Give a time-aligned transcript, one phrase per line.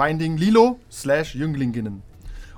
[0.00, 2.02] Finding Lilo slash Jünglinginnen.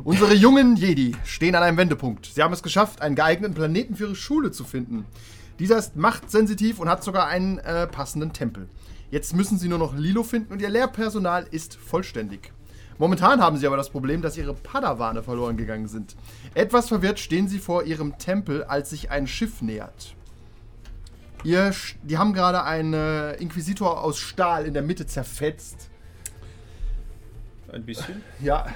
[0.05, 2.27] Unsere jungen Jedi stehen an einem Wendepunkt.
[2.27, 5.06] Sie haben es geschafft, einen geeigneten Planeten für ihre Schule zu finden.
[5.59, 8.69] Dieser ist machtsensitiv und hat sogar einen äh, passenden Tempel.
[9.10, 12.52] Jetzt müssen sie nur noch Lilo finden und ihr Lehrpersonal ist vollständig.
[12.97, 16.14] Momentan haben sie aber das Problem, dass ihre Padawane verloren gegangen sind.
[16.55, 20.14] Etwas verwirrt stehen sie vor ihrem Tempel, als sich ein Schiff nähert.
[21.42, 21.74] Ihr,
[22.05, 25.89] die haben gerade einen äh, Inquisitor aus Stahl in der Mitte zerfetzt.
[27.73, 28.23] Ein bisschen.
[28.42, 28.67] Ja,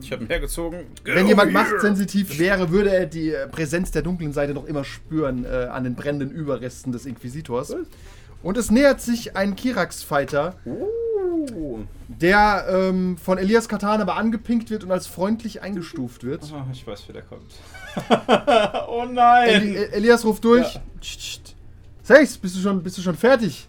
[0.00, 0.86] Ich habe mehr gezogen.
[1.04, 5.66] Wenn jemand machtsensitiv wäre, würde er die Präsenz der dunklen Seite noch immer spüren äh,
[5.70, 7.74] an den brennenden Überresten des Inquisitors.
[8.42, 11.84] Und es nähert sich ein Kirax-Fighter, Uh.
[12.08, 16.42] der ähm, von Elias Katan aber angepinkt wird und als freundlich eingestuft wird.
[16.52, 17.52] Ah, ich weiß, wer da kommt.
[18.88, 19.48] oh nein!
[19.48, 20.74] Eli Elias ruft durch.
[20.74, 20.80] Ja.
[22.02, 23.68] Sex, bist du schon, bist du schon fertig?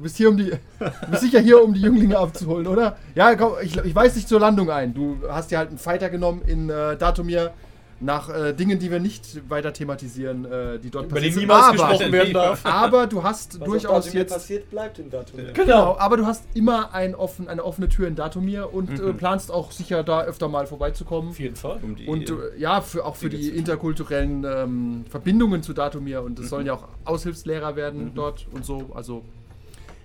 [0.00, 0.50] Du bist hier um die.
[0.78, 2.96] Du bist sicher hier, um die Jünglinge abzuholen, oder?
[3.14, 4.94] Ja, komm, ich, ich weise dich zur Landung ein.
[4.94, 7.50] Du hast dir halt einen Fighter genommen in äh, Datumir
[8.02, 11.40] nach äh, Dingen, die wir nicht weiter thematisieren, äh, die dort Über die sind.
[11.42, 12.64] niemals aber, gesprochen werden darf.
[12.64, 14.32] aber du hast Was durchaus auf jetzt.
[14.32, 15.52] passiert, bleibt in Datumir.
[15.52, 19.06] Genau, aber du hast immer ein offen, eine offene Tür in Datumir und Mhm.
[19.10, 21.28] äh, planst auch sicher da öfter mal vorbeizukommen.
[21.32, 21.78] Auf jeden Fall.
[21.82, 26.22] Um die Und äh, ja, für, auch für die interkulturellen ähm, Verbindungen zu Datumir.
[26.22, 28.92] Und es sollen ja auch Aushilfslehrer werden dort und so.
[28.94, 29.24] Also,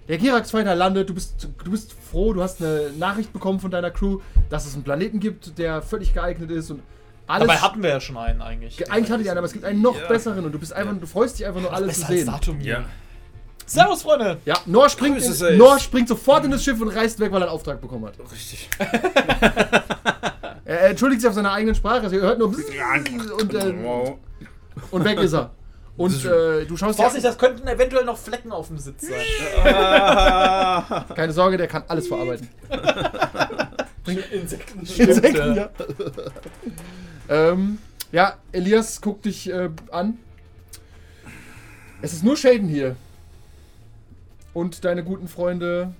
[0.07, 1.09] der Kirax-Fighter landet.
[1.09, 4.73] Du bist, du bist froh, du hast eine Nachricht bekommen von deiner Crew, dass es
[4.75, 6.71] einen Planeten gibt, der völlig geeignet ist.
[6.71, 6.81] Und
[7.27, 7.47] alles.
[7.47, 8.77] Dabei hatten wir ja schon einen eigentlich.
[8.77, 10.07] Ge- Eigentlich hatte ich einen, aber es gibt einen noch Ja.
[10.07, 12.25] besseren und du bist einfach, du freust dich einfach nur, alle zu Besser als sehen.
[12.27, 12.73] Datum hier.
[12.73, 12.85] Ja.
[13.67, 14.37] Servus, Freunde!
[14.45, 15.57] Ja, Nor springt, Grüße in.
[15.57, 18.13] Nor springt sofort in das Schiff und reist weg, weil er einen Auftrag bekommen hat.
[18.31, 18.69] Richtig.
[20.67, 24.17] Er, entschuldigt sich auf seiner eigenen Sprache, also ihr hört nur und, äh, Wow.
[24.89, 25.51] und weg ist er.
[25.97, 29.21] Und äh, du schaust Vorsicht, das könnten eventuell noch Flecken auf dem Sitz sein.
[31.15, 32.49] keine Sorge, der kann alles verarbeiten.
[34.31, 34.79] Insekten.
[34.79, 35.69] Insekten, ja.
[37.29, 37.77] ähm,
[38.11, 40.17] ja, Elias guckt dich äh, an.
[42.01, 42.95] Es ist nur Shaden hier.
[44.53, 45.93] Und deine guten Freunde.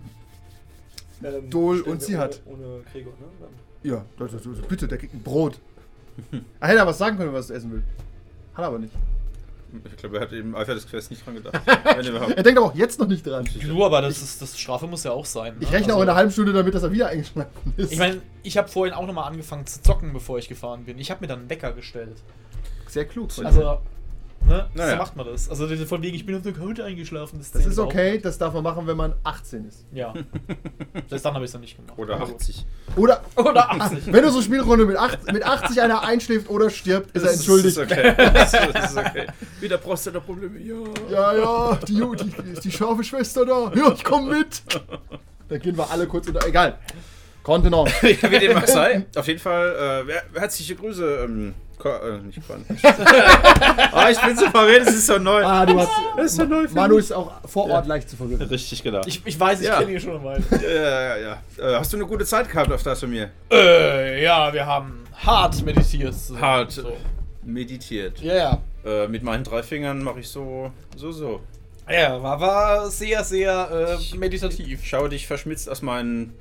[1.23, 2.41] Ähm, Dol und sie ohne- hat.
[2.45, 3.47] Ohne Gregor, ne?
[3.83, 4.05] Ja,
[4.67, 5.59] bitte, der kriegt ein Brot.
[6.59, 7.83] Er hätte aber was sagen können, was er essen will.
[8.53, 8.93] Hat er aber nicht.
[9.85, 11.59] Ich glaube, er hat im Eifer des Quests nicht dran gedacht.
[11.85, 13.47] Er denkt aber auch jetzt noch nicht dran.
[13.61, 15.55] Du, aber das, ist, das Strafe muss ja auch sein.
[15.59, 15.77] Ich ne?
[15.77, 17.91] rechne auch in Also, einer halben Stunde damit, dass er wieder eingeschlafen ist.
[17.93, 20.97] Ich meine, ich habe vorhin auch nochmal angefangen zu zocken, bevor ich gefahren bin.
[20.99, 22.17] Ich habe mir dann einen Wecker gestellt.
[22.87, 23.29] sehr klug.
[23.43, 23.79] Also,
[24.45, 24.69] ne?
[24.73, 24.91] Naja.
[24.91, 25.49] So macht man das.
[25.49, 27.39] Also diese von wegen, ich bin auf der Couch eingeschlafen.
[27.39, 28.25] Das, das ist okay, nicht.
[28.25, 29.85] das darf man machen, wenn man 18 ist.
[29.91, 30.13] Ja.
[31.09, 31.97] Selbst dann habe ich es dann nicht gemacht.
[31.97, 32.35] Oder Aber gut.
[32.35, 32.65] 80.
[32.95, 34.13] Oder Oder 80.
[34.13, 37.37] wenn du so Spielrunde mit, 8, mit 80 einer einschläft oder stirbt, ist er Das
[37.37, 37.77] entschuldigt.
[37.77, 38.13] Ist okay.
[38.17, 39.27] Das ist, das okay.
[39.59, 40.59] Wieder Prostata-Probleme.
[40.59, 40.75] Ja.
[41.09, 43.71] Ja, ja, die, die, ist die scharfe Schwester da.
[43.75, 44.63] Ja, ich komm mit.
[45.49, 46.45] Dann gehen wir alle kurz unter.
[46.45, 46.77] Egal.
[47.43, 47.93] Kontenance.
[48.21, 49.05] Ja, wie dem auch sei.
[49.15, 51.25] Auf jeden Fall, äh, herzliche Grüße.
[51.25, 52.63] Ähm, Ko äh, nicht Korn.
[53.91, 55.43] Ah, ich bin so verwirrt, es ist so neu.
[55.43, 55.89] Ah, du hast.
[56.17, 57.05] Das ist so neu für Manu mich.
[57.05, 58.47] ist auch vor Ort leicht zu verwirren.
[58.47, 59.01] Richtig, genau.
[59.05, 59.79] Ich, ich weiß, ich Ja.
[59.79, 60.41] kenne ihn schon mal.
[60.51, 61.37] ja, ja, ja.
[61.57, 63.29] Äh, hast du eine gute Zeit gehabt auf das von mir?
[63.51, 66.15] Äh, ja, wir haben hart meditiert.
[66.39, 66.95] Hart So.
[67.43, 68.19] meditiert.
[68.21, 68.61] Ja, ja.
[68.85, 71.41] Äh, mit meinen drei Fingern mache ich so, so, so.
[71.89, 74.81] Ja, war, war sehr, sehr äh, meditativ.
[74.83, 76.33] Schau dich verschmitzt aus meinen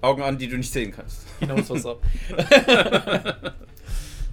[0.00, 1.22] Augen an, die du nicht sehen kannst.
[1.40, 1.98] Hinaus was ab.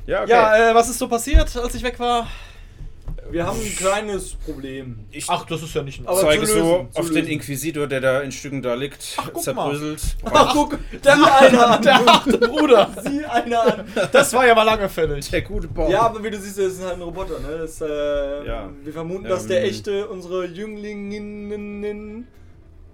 [0.07, 0.31] Ja, okay.
[0.31, 2.27] Ja, äh, was ist so passiert, als ich weg war?
[3.31, 4.99] Wir haben ein kleines Problem.
[5.09, 7.27] ich Ach, das ist ja nicht ein Aber zeige so lösen, zu auf den lösen.
[7.31, 10.01] Inquisitor, der da in Stücken da liegt, Ach, guck zerbröselt.
[10.25, 11.81] Ach, guck, der, einer an.
[11.81, 12.91] der achte Bruder.
[13.03, 13.85] Sieh einer an.
[14.11, 15.27] Das war ja mal lange fällig.
[15.31, 15.89] Der gute Baum.
[15.91, 17.57] Ja, aber wie du siehst, das ist halt ein Roboter, ne?
[17.61, 18.69] Das, äh, Ja.
[18.83, 19.29] Wir vermuten, Ähm.
[19.31, 22.27] dass der echte unsere Jünglinnen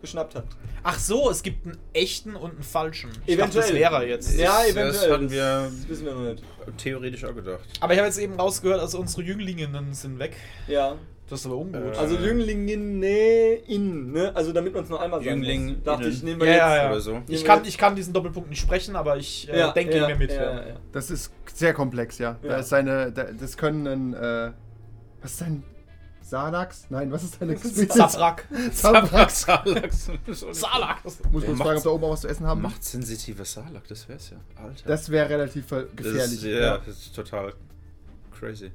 [0.01, 0.45] geschnappt hat.
[0.83, 3.09] Ach so, es gibt einen echten und einen falschen.
[3.25, 3.48] Ich Eventuell.
[3.48, 4.38] dachte, das wäre er jetzt.
[4.38, 4.88] Ja, eventuell.
[4.92, 6.44] Das hatten wir Das wissen wir noch nicht.
[6.77, 7.62] theoretisch auch gedacht.
[7.80, 10.36] Aber ich habe jetzt eben rausgehört, also unsere Jünglinnen sind weg.
[10.68, 10.95] Ja.
[11.30, 11.95] Das ist aber ungut.
[11.95, 14.31] Äh, Also Jünglingen, ne, in, ne?
[14.36, 15.83] Also damit man es nur einmal sagen Jüngling muss.
[15.86, 16.13] Dachte innen.
[16.13, 16.62] ich, nehmen wir Ja, jetzt.
[16.62, 16.89] ja, ja.
[16.92, 17.21] Oder so.
[17.30, 20.15] ich, kann, ich kann diesen Doppelpunkt nicht sprechen, aber ich äh, Ja, denke ja, mir
[20.18, 20.30] mit.
[20.31, 20.75] Ja, Ja, ja, ja.
[20.92, 22.38] Das ist sehr komplex, ja.
[22.42, 23.13] Da ist seine.
[23.13, 24.13] Da, das können.
[24.13, 24.51] Äh,
[25.21, 25.63] was ist sein.
[26.42, 26.86] Sanax?
[26.89, 28.45] Nein, was ist deine Zabrak.
[28.74, 29.42] Zabrax.
[29.42, 30.10] Salax.
[30.54, 31.04] Salak.
[31.30, 32.62] Muss man fragen, ob da oben auch was zu essen haben.
[32.62, 34.38] Machtsensitiver Salak, das wär's ja.
[34.56, 34.88] Alter.
[34.88, 36.33] Das wäre relativ ver- Das gefährlich.
[36.38, 37.54] ist, ja, das ist total
[38.39, 38.72] crazy.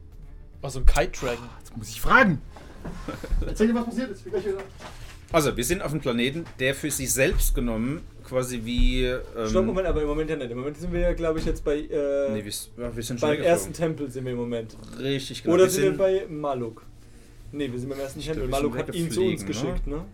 [0.60, 1.48] Also ein Kite Dragon.
[1.58, 2.42] Jetzt muss ich fragen.
[3.46, 4.22] Erzähl dir, was passiert ist.
[5.32, 9.04] Also, wir sind auf einem Planeten, der für sich selbst genommen quasi wie.
[9.06, 10.50] Ähm, Stopp, Moment, aber im Moment ja nicht.
[10.50, 11.78] Im Moment sind wir ja, glaube ich, jetzt bei.
[11.78, 12.52] Äh, Nee, wir,
[12.84, 13.72] ja, wir sind schon beim ersten.
[13.72, 14.76] Tempel sind wir im Moment.
[14.98, 15.54] Richtig, genau.
[15.54, 16.82] Oder wir sind wir bei Maluk?
[17.56, 18.42] Nee, wir sind beim ersten Tempel.
[18.42, 20.04] wir Maluk hat ihn zu uns weggefliegen, geschickt, ne?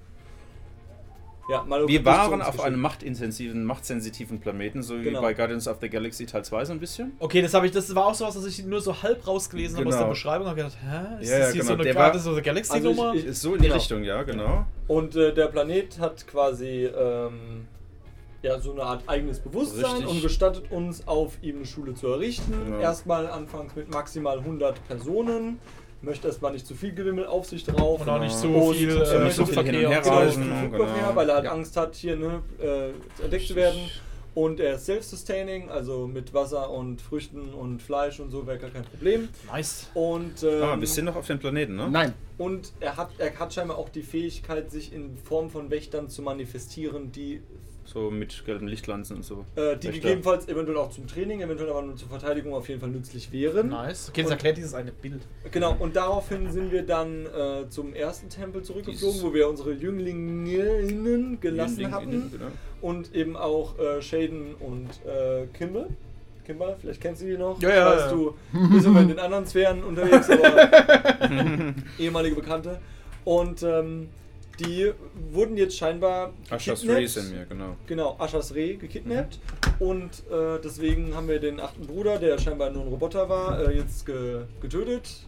[1.50, 2.64] Ja, Maluk Wir waren auf geschickt.
[2.64, 5.18] einem machtintensiven, machtsensitiven Planeten, so Genau.
[5.18, 7.12] wie bei Guardians of the Galaxy Teil 2 so ein bisschen.
[7.18, 9.88] Okay, das habe ich, das war auch sowas, was ich nur so halb rausgelesen habe
[9.88, 10.04] aus Genau.
[10.04, 10.46] der Beschreibung.
[10.46, 11.20] Habe gedacht, hä?
[11.22, 11.64] Ist Ja, das ja, hier genau.
[11.66, 13.14] so eine Der Guardians of the Galaxy Also ich- Nummer?
[13.14, 13.74] ich- Ist so in die Genau.
[13.74, 14.66] Richtung, ja, genau.
[14.86, 17.66] Und äh, der Planet hat quasi ähm,
[18.42, 20.06] ja, so eine Art eigenes Bewusstsein Richtig.
[20.08, 22.52] und gestattet uns, auf ihm eine Schule zu errichten.
[22.66, 22.78] Genau.
[22.78, 25.58] Erstmal anfangs mit maximal 100 Personen.
[26.02, 28.00] Möchte erstmal nicht zu viel Gewimmel auf sich drauf.
[28.00, 31.14] Und auch nicht so viel äh, äh, nicht so hin und Genau, genau.
[31.14, 31.52] weil er halt Ja.
[31.52, 33.78] Angst hat, hier ne, äh, entdeckt zu werden.
[34.34, 38.70] Und er ist self-sustaining, also mit Wasser und Früchten und Fleisch und so wäre gar
[38.70, 39.28] kein Problem.
[39.52, 39.88] Nice.
[39.92, 41.88] Und, ähm, Ah, wir sind noch auf dem Planeten, ne?
[41.90, 42.14] Nein.
[42.38, 46.22] und er hat, er hat scheinbar auch die Fähigkeit, sich in Form von Wächtern zu
[46.22, 47.42] manifestieren, die,
[47.84, 49.44] So mit gelben Lichtlanzen und so.
[49.56, 49.90] äh, die Wächter.
[49.92, 53.68] gegebenenfalls eventuell auch zum Training, eventuell aber nur zur Verteidigung auf jeden Fall nützlich wären.
[53.70, 54.08] Nice.
[54.08, 55.22] Okay, das Und- erklärt dieses eine Bild.
[55.50, 61.40] Genau, und daraufhin sind wir dann äh, zum ersten Tempel zurückgeflogen, wo wir unsere Jünglinnen
[61.40, 62.30] gelassen Jüngling- hatten.
[62.32, 62.46] Genau.
[62.80, 65.86] Und eben auch äh, Shaden und äh, Kimber.
[66.44, 67.60] Kimber, vielleicht kennst du die noch.
[67.62, 68.10] Ja, ja, Weißt ja.
[68.12, 68.34] du,
[68.72, 70.68] bist immer in den anderen Sphären unterwegs, aber
[71.98, 72.80] ehemalige Bekannte.
[73.24, 74.08] Und ähm,
[74.60, 74.92] die
[75.30, 76.86] wurden jetzt scheinbar Aschas.
[76.86, 77.76] Race in mir, genau.
[77.86, 79.38] Genau, Aschas Reh gekidnappt.
[79.78, 83.76] Und äh, deswegen haben wir den achten Bruder, der scheinbar nur ein Roboter war, äh,
[83.76, 85.26] jetzt ge getötet.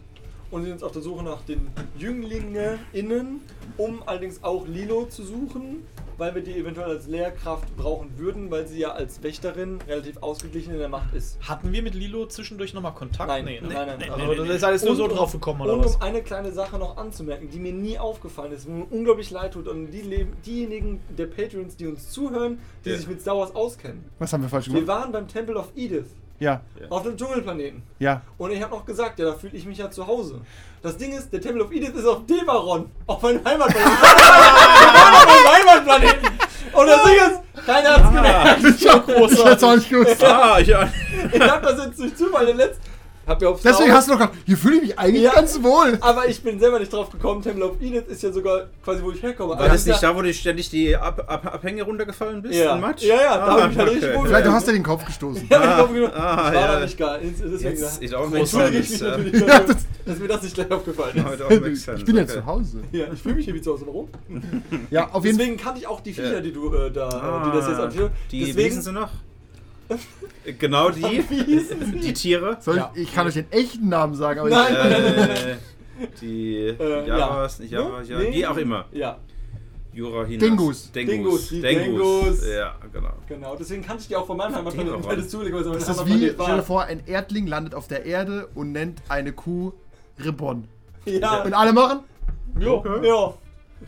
[0.51, 3.41] Und sind jetzt auf der Suche nach den JünglingInnen,
[3.77, 5.85] um allerdings auch Lilo zu suchen,
[6.17, 10.71] weil wir die eventuell als Lehrkraft brauchen würden, weil sie ja als Wächterin relativ ausgeglichen
[10.73, 11.37] in der Macht ist.
[11.41, 13.27] Hatten wir mit Lilo zwischendurch nochmal Kontakt?
[13.27, 13.67] Nein, nee, ne?
[13.67, 15.95] nein, nein, Also nein, das ist alles nur Und so drauf gekommen, oder Und was?
[15.97, 19.53] um eine kleine Sache noch anzumerken, die mir nie aufgefallen ist, wo mir unglaublich leid
[19.55, 22.97] tut, und die leben, diejenigen der Patrons, die uns zuhören, die Ja.
[22.97, 24.05] sich mit Star Wars auskennen.
[24.19, 24.87] Was haben wir falsch Wir gemacht?
[24.87, 26.05] waren beim Temple of Edith
[26.39, 26.61] Ja.
[26.89, 27.81] auf dem Dschungelplaneten.
[27.99, 28.21] Ja.
[28.37, 30.41] Und ich habe noch gesagt, ja, da fühle ich mich ja zu Hause.
[30.81, 33.93] Das Ding ist, der Temple of Edith ist auf Debaron, auf meinem Heimatplaneten.
[34.03, 36.29] auf meinem Heimatplaneten.
[36.73, 38.81] Und das Ding ist, keiner hat's gemerkt.
[38.81, 40.23] Ich hab ich hätt's auch nicht gewusst.
[40.23, 40.89] Ah, ja.
[41.31, 42.94] Ich habe das jetzt durch Zufall den letzten.
[43.27, 45.23] Hab ja auf Star Deswegen Wars- hast du doch gedacht, hier fühle ich mich eigentlich
[45.23, 45.33] Ja.
[45.33, 45.97] ganz wohl.
[46.01, 49.11] Aber ich bin selber nicht drauf gekommen, Temple of Edith ist ja sogar quasi, wo
[49.11, 49.51] ich herkomme.
[49.53, 52.55] War Also das ist nicht da, wo du ständig die Ab Ab Abhänge runtergefallen bist?
[52.55, 52.75] Ja.
[52.75, 55.47] Ja, ja, da hab ich halt richtig wohl Vielleicht du hast dir den Kopf gestoßen.
[55.49, 56.67] Ja, ich glaube, ah, das war ja.
[56.73, 57.19] da nicht geil.
[57.23, 59.07] Deswegen Jetzt, ich auch entschuldige ich mich ja.
[59.09, 61.25] natürlich, Ja, dafür, das- dass mir das nicht gleich aufgefallen
[61.65, 61.87] ist.
[61.97, 62.31] Ich bin ja okay.
[62.33, 62.79] zu Hause.
[62.91, 64.07] Ja, ich fühle mich hier wie zu Hause rum.
[64.91, 65.45] Ja, auf jeden Fall.
[65.45, 66.41] Deswegen kannte ich auch die Viecher, Ja.
[66.41, 68.11] die du äh, da, äh, die das jetzt Ah, anführen.
[68.31, 69.09] Die, hießen sie noch?
[70.59, 71.03] genau die.
[71.29, 71.99] Wie hießen sie?
[71.99, 72.57] Die Tiere.
[72.59, 72.91] Soll Ja.
[72.95, 74.73] ich, ich kann euch den echten Namen sagen, aber Nein.
[74.75, 75.55] Äh,
[76.21, 77.63] die Äh, Javas, ja.
[77.63, 78.33] nicht Javas, ja, Nee.
[78.33, 78.85] wie auch immer.
[78.91, 79.17] Ja,
[79.93, 80.39] Jura Hinas.
[80.49, 80.91] Dingus.
[80.91, 81.15] Dengus.
[81.15, 82.47] Dingus, die Dengus.
[82.47, 83.13] Ja, genau.
[83.27, 83.55] genau.
[83.55, 85.51] Deswegen kannte ich die auch von meinem Heimatplaneten, das ich,
[85.85, 89.31] das ist wie, stell dir vor, ein Erdling landet auf der Erde und nennt eine
[89.31, 89.71] Kuh
[90.23, 90.67] Ribbon.
[91.05, 91.99] Ja, Und alle machen?
[92.59, 93.33] ja, ja.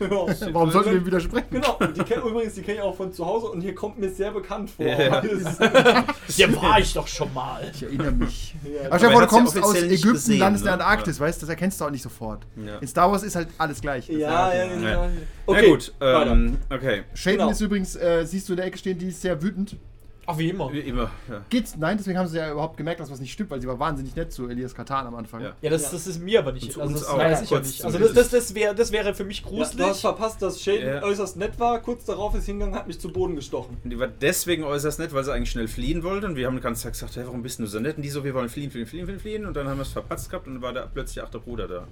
[0.00, 0.54] ja.
[0.54, 1.48] Warum sollten wir ihm widersprechen?
[1.50, 4.10] Genau, die kenn, übrigens, die kenne ich auch von zu Hause und hier kommt mir
[4.10, 4.86] sehr bekannt vor.
[4.86, 5.22] Ja.
[6.36, 7.62] Ja, war ich doch schon mal.
[7.72, 8.54] Ich erinnere mich.
[8.64, 8.86] Ja.
[8.86, 10.76] Aber stell du kommst ja aus Ägypten, gesehen, landest in ne?
[10.76, 12.46] der Antarktis, weißt du, das erkennst du auch nicht sofort.
[12.56, 12.78] Ja.
[12.78, 14.08] In Star Wars ist halt alles gleich.
[14.08, 14.80] Ja, ja, ja.
[14.80, 14.88] Ja.
[14.88, 15.10] ja.
[15.46, 17.04] Na gut, ähm, okay.
[17.14, 17.50] Shaden Genau.
[17.50, 19.76] ist übrigens, äh, siehst du in der Ecke stehen, die ist sehr wütend.
[20.30, 20.70] Ach, wie immer.
[20.70, 21.10] Wie immer.
[21.26, 21.40] Ja.
[21.48, 21.74] Geht's?
[21.78, 24.14] Nein, deswegen haben sie ja überhaupt gemerkt, dass was nicht stimmt, weil sie war wahnsinnig
[24.14, 25.40] nett zu Elias Katan am Anfang.
[25.40, 25.52] Ja.
[25.62, 25.88] Ja, das, Ja.
[25.92, 26.78] das ist mir aber nicht.
[26.78, 27.82] Also das auch, weiß ich ja nicht.
[27.82, 29.86] Also das, das, das, wär, das wäre für mich Ja, du gruselig.
[29.86, 31.02] hast verpasst, dass Shaden Ja.
[31.02, 31.80] äußerst nett war.
[31.80, 33.78] Kurz darauf ist hingegangen, hat mich zu Boden gestochen.
[33.82, 36.26] Und die war deswegen äußerst nett, weil sie eigentlich schnell fliehen wollte.
[36.26, 37.96] Und wir haben die ganze Zeit gesagt, hey, warum bist du so nett?
[37.96, 39.46] Und die so, wir wollen fliehen, fliehen, fliehen, fliehen, fliehen.
[39.46, 41.66] Und dann haben wir es verpatzt gehabt und dann war da plötzlich auch der Bruder
[41.66, 41.86] da.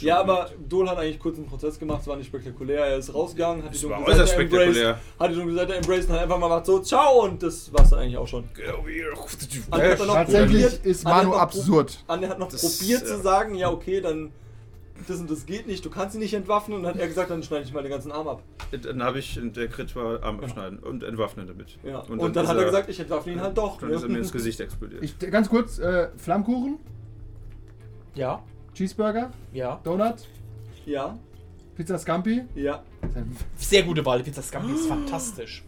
[0.00, 0.52] Ja, aber gemacht.
[0.68, 2.84] Dol hat eigentlich kurz einen Prozess gemacht, es war nicht spektakulär.
[2.86, 6.14] Er ist rausgegangen, hat die war äußerst Seite embraced, hat die dunkle Seite embraced und
[6.14, 8.44] hat einfach mal gemacht so, ciao und das war's dann eigentlich auch schon.
[9.70, 12.04] Andi hat dann noch Tatsächlich probiert- ist hat Manu noch absurd.
[12.06, 13.06] Andi hat noch Das, probiert ja.
[13.06, 14.30] zu sagen, ja okay, dann
[15.08, 17.30] das und das geht nicht, du kannst ihn nicht entwaffnen und dann hat er gesagt,
[17.30, 18.42] dann schneide ich mal den ganzen Arm ab.
[18.70, 21.78] Dann habe ich, der Crit war Arm abschneiden und entwaffnen damit.
[21.82, 22.00] Ja.
[22.00, 23.78] Und, dann, ist hat er gesagt, ich entwaffne ihn halt doch.
[23.78, 23.94] Dann ne?
[23.96, 25.02] ist er mir ins Gesicht explodiert.
[25.02, 26.78] Ich, ganz kurz, äh, Flammkuchen,
[28.14, 28.42] Ja,
[28.74, 29.80] Cheeseburger, ja.
[29.84, 30.16] Donut,
[30.84, 31.18] ja,
[31.76, 32.42] Pizza Scampi.
[32.54, 32.82] ja.
[33.56, 34.22] Sehr gute Wahl.
[34.22, 35.64] Pizza Scampi ist fantastisch.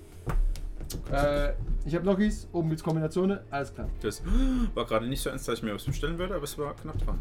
[1.10, 1.52] Äh,
[1.86, 3.88] ich habe Gnocchis, oben gibt's Kombinationen, alles klar.
[4.02, 4.22] Das
[4.74, 6.98] war gerade nicht so ernst, dass ich mir was bestellen würde, aber es war knapp
[7.04, 7.18] dran.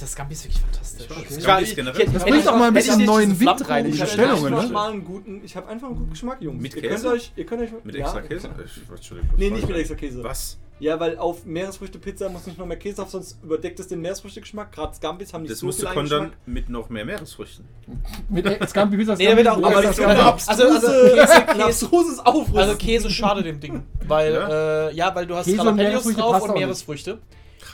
[0.00, 1.08] Das Scampi ist wirklich fantastisch.
[1.08, 2.00] mag Ich Scampis ich- generell.
[2.00, 3.92] ich- ich- Das hätte bringt ich doch mal ein ich bisschen neuen Wind rein in
[3.92, 4.72] die Bestellungen, einfach ne?
[4.72, 6.62] mal einen guten, ich habe einfach einen guten Geschmack, Jungs.
[6.62, 7.02] Mit ihr Käse?
[7.02, 8.48] könnt euch, ihr könnt euch Mit ja, extra Käse?
[8.64, 9.30] Ich- Entschuldigung.
[9.36, 10.22] Nee, nicht mit extra Käse.
[10.24, 10.56] Was?
[10.82, 14.72] Ja, weil auf Meeresfrüchte-Pizza muss nicht noch mehr Käse drauf, sonst überdeckt es den Meeresfrüchte-Geschmack.
[14.72, 17.64] Gerade Scampis haben nicht Das so musst du viel kontern mit noch mehr Meeresfrüchten.
[18.28, 19.14] Mit Scampi Pizza.
[19.14, 22.58] Nee, wird auch Aber das das ist also- also Käse- Aufrüsten.
[22.58, 23.84] Also Käse schade dem Ding.
[24.08, 24.88] Weil, Ja?
[24.88, 26.54] äh, ja, weil du hast Käse Jalapenos drauf und.
[26.54, 27.18] Meeresfrüchte.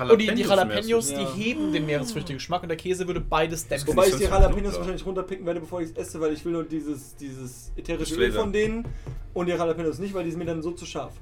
[0.01, 1.19] Und die, die Jalapenos, Ja.
[1.19, 3.89] die heben den Meeresfrüchte-Geschmack und der Käse würde beides dämpfen.
[3.89, 6.65] Wobei ich die Jalapenos wahrscheinlich runterpicken werde, bevor ich es esse, weil ich will nur
[6.65, 8.85] dieses, dieses ätherische Das Öl von denen
[9.33, 11.15] und die Jalapenos nicht, weil die sind mir dann so zu scharf.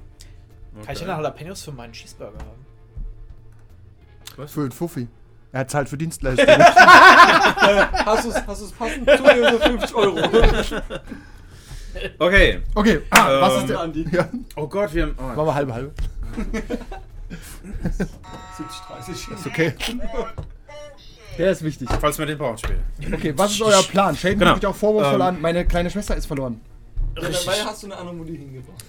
[0.83, 2.65] Kann ich denn Jalapenos für meinen Cheeseburger haben?
[4.47, 5.07] Für einen Fuffi.
[5.51, 6.49] Er hat zahlt für Dienstleistungen.
[6.61, 9.07] Hast du es hast du's passend?
[9.07, 10.19] Tu mir so 50 Euro.
[12.19, 12.61] Okay.
[12.75, 13.79] Okay, ah, was Ähm, ist der?
[13.79, 14.05] Andi.
[14.11, 15.15] Ja, Oh Gott, wir haben.
[15.15, 15.45] machen Oh.
[15.47, 15.91] wir halbe halbe.
[18.55, 19.27] 70, 30.
[19.31, 19.73] Ist okay.
[21.39, 21.89] Der ist wichtig.
[21.99, 22.81] Falls wir den brauchen später.
[23.15, 24.15] Okay, was ist euer Plan?
[24.15, 24.53] Shaden Genau.
[24.55, 25.41] mich auch vorwurfsvoll Ähm, an.
[25.41, 26.61] Meine kleine Schwester ist verloren.
[27.15, 28.83] Ja, dabei hast du eine die hingebracht.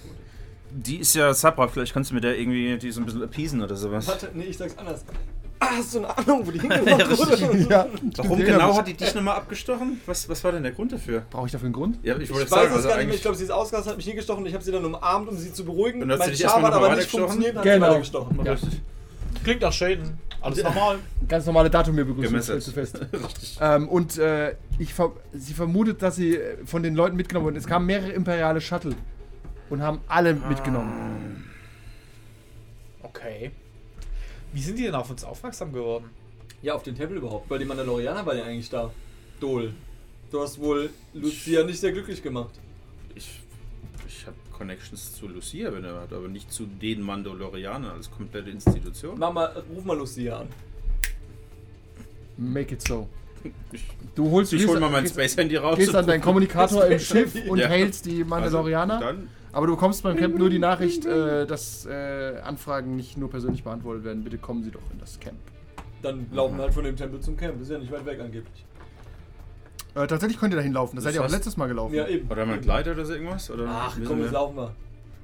[0.71, 3.61] Die ist ja Sabra, vielleicht kannst du mit der irgendwie die so ein bisschen appeasen
[3.61, 4.07] oder sowas.
[4.07, 5.03] Warte, nee, ich sag's anders.
[5.61, 7.67] Ah, hast du eine Ahnung, wo die hingebracht wurde?
[7.69, 7.85] ja,
[8.15, 9.99] Warum genau hat die dich nochmal abgestochen?
[10.05, 11.23] Was, was war denn der Grund dafür?
[11.29, 11.99] Brauche ich dafür einen Grund?
[12.01, 13.15] Ja, ich Ich wollte weiß sagen, es also gar nicht mehr.
[13.15, 15.37] Ich glaube, sie ist ausgerastet, hat mich hingestochen und ich habe sie dann umarmt, um
[15.37, 16.01] sie zu beruhigen.
[16.01, 17.75] Und dann hat sie mein dich Schaf hat aber mal nicht funktioniert, hat Genau.
[17.75, 18.45] sie weitergestochen.
[18.45, 18.51] Ja.
[18.53, 18.81] Richtig.
[19.43, 20.17] Klingt nach Shaden.
[20.41, 20.99] Alles normal.
[21.27, 22.31] Ganz normale Datum mir begrüßen.
[22.31, 22.61] Gemessert.
[22.63, 23.57] stellst du fest.
[23.61, 27.57] ähm, und äh, ich ver sie vermutet, dass sie von den Leuten mitgenommen wurden.
[27.57, 28.95] Es kamen mehrere imperiale Shuttle
[29.69, 31.49] und haben alle mitgenommen.
[33.03, 33.51] Okay.
[34.53, 36.09] Wie sind die denn auf uns aufmerksam geworden?
[36.61, 38.91] Ja, auf den Tempel überhaupt, weil die Mandalorianer waren ja eigentlich da.
[39.39, 39.73] Dol.
[40.31, 42.51] Du hast wohl Lucia nicht sehr glücklich gemacht.
[43.15, 43.39] Ich,
[44.07, 48.49] ich habe Connections zu Lucia, wenn er hat, aber nicht zu den Mandalorianern als komplette
[48.49, 49.17] Institution.
[49.17, 50.47] Mach mal, ruf mal Lucia an.
[52.37, 53.07] Make it so.
[54.15, 55.77] Du holst ich hol mal mein Space Handy raus.
[55.77, 57.69] gehst an deinen Kommunikator im Schiff und Ja.
[57.69, 58.95] hailst die Mandalorianer.
[58.95, 63.17] Also, dann, aber du bekommst beim Camp nur die Nachricht, äh, dass äh, Anfragen nicht
[63.17, 64.23] nur persönlich beantwortet werden.
[64.23, 65.37] Bitte kommen Sie doch in das Camp.
[66.01, 67.61] Dann laufen wir halt von dem Tempel zum Camp.
[67.61, 68.65] Ist ja nicht weit weg angeblich.
[69.95, 70.95] Äh, tatsächlich könnt ihr da hinlaufen.
[70.95, 71.95] Das, Das seid ihr auch letztes Mal gelaufen.
[71.95, 72.29] Ja, eben.
[72.29, 73.49] oder haben wir einen Gleiter oder so irgendwas?
[73.49, 74.71] Oder Ach komm, wir- jetzt laufen wir.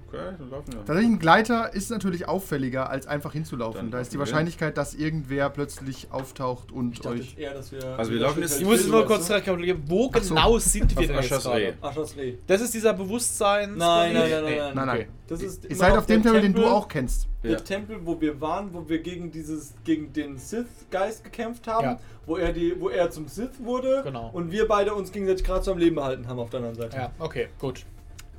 [0.08, 0.86] Okay, dann laufen wir.
[0.86, 3.82] Tatsächlich ein Gleiter ist natürlich auffälliger, als einfach hinzulaufen.
[3.82, 4.20] Dann da ist die.
[4.20, 7.38] Wahrscheinlichkeit, dass irgendwer plötzlich auftaucht Ich und dachte euch.
[7.38, 7.84] eher, dass wir.
[7.98, 9.84] Also wir laufen jetzt- Ich muss jetzt nur kurz rekapitulieren.
[9.88, 10.20] Wo so.
[10.36, 11.74] genau sind wir denn gerade?
[11.82, 12.36] Aschers Reh.
[12.48, 13.76] Das ist dieser Bewusstsein.
[13.78, 14.76] Nein, nein, nein, nein, nein.
[14.76, 14.98] Nein, nein.
[14.98, 15.08] Okay.
[15.28, 17.28] Das ist Ihr seid auf dem der Tempel, den du auch kennst.
[17.44, 17.58] Der Ja.
[17.60, 22.00] Tempel, wo wir waren, wo wir gegen dieses, gegen den Sith-Geist gekämpft haben, Ja.
[22.28, 24.30] wo er die, wo er zum Sith wurde Genau.
[24.34, 26.96] und wir beide uns gegenseitig gerade so am Leben behalten haben auf der anderen Seite.
[26.96, 27.86] Ja, okay, gut.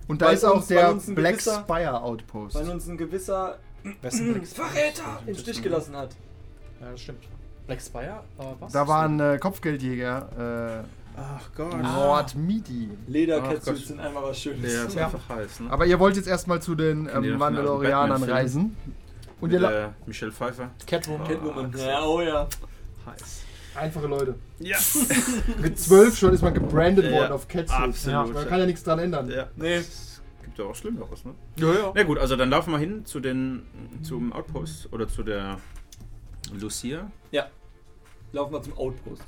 [0.09, 2.55] Und da Weil ist auch uns- der Black gewisser- Spire Outpost.
[2.55, 3.59] Weil uns ein gewisser
[4.03, 4.67] Wessen Black Spire?
[4.69, 6.11] Verräter im Stich gelassen hat.
[6.81, 7.25] Ja, das stimmt.
[7.67, 8.21] Black Spire?
[8.39, 8.73] Aber was?
[8.73, 10.85] Da war ein äh, Kopfgeldjäger,
[11.19, 11.73] Ach Gott.
[11.75, 12.91] äh, Lord Midi.
[13.07, 14.61] Ledercatsuits sind einfach was Schönes.
[14.71, 15.07] Der ist Ja.
[15.07, 15.71] einfach heiß, ne?
[15.71, 18.77] Aber ihr wollt jetzt erstmal zu den ähm, Mandalorianern reisen.
[19.41, 20.71] Und Mit ihr der Michelle Pfeiffer.
[20.87, 21.27] Catwoman.
[21.27, 21.75] Catwoman.
[21.77, 22.47] Ja, oh ja.
[23.07, 23.43] Heiß.
[23.77, 24.35] Einfache Leute.
[24.59, 24.77] Ja.
[25.61, 27.73] Mit zwölf schon ist man gebrandet Ja, worden auf Catsuits.
[28.09, 28.35] absolut.
[28.35, 29.31] Man kann ja nichts dran ändern.
[29.31, 29.49] ja.
[29.57, 29.77] Nee.
[29.77, 31.35] Es gibt ja auch Schlimmeres, ne?
[31.59, 31.93] Ja, ja.
[31.95, 33.63] Na gut, also dann laufen wir hin zu den,
[34.03, 35.59] zum Outpost oder zu der
[36.59, 37.11] Lucia.
[37.31, 37.47] Ja.
[38.33, 39.25] Laufen wir zum Outpost.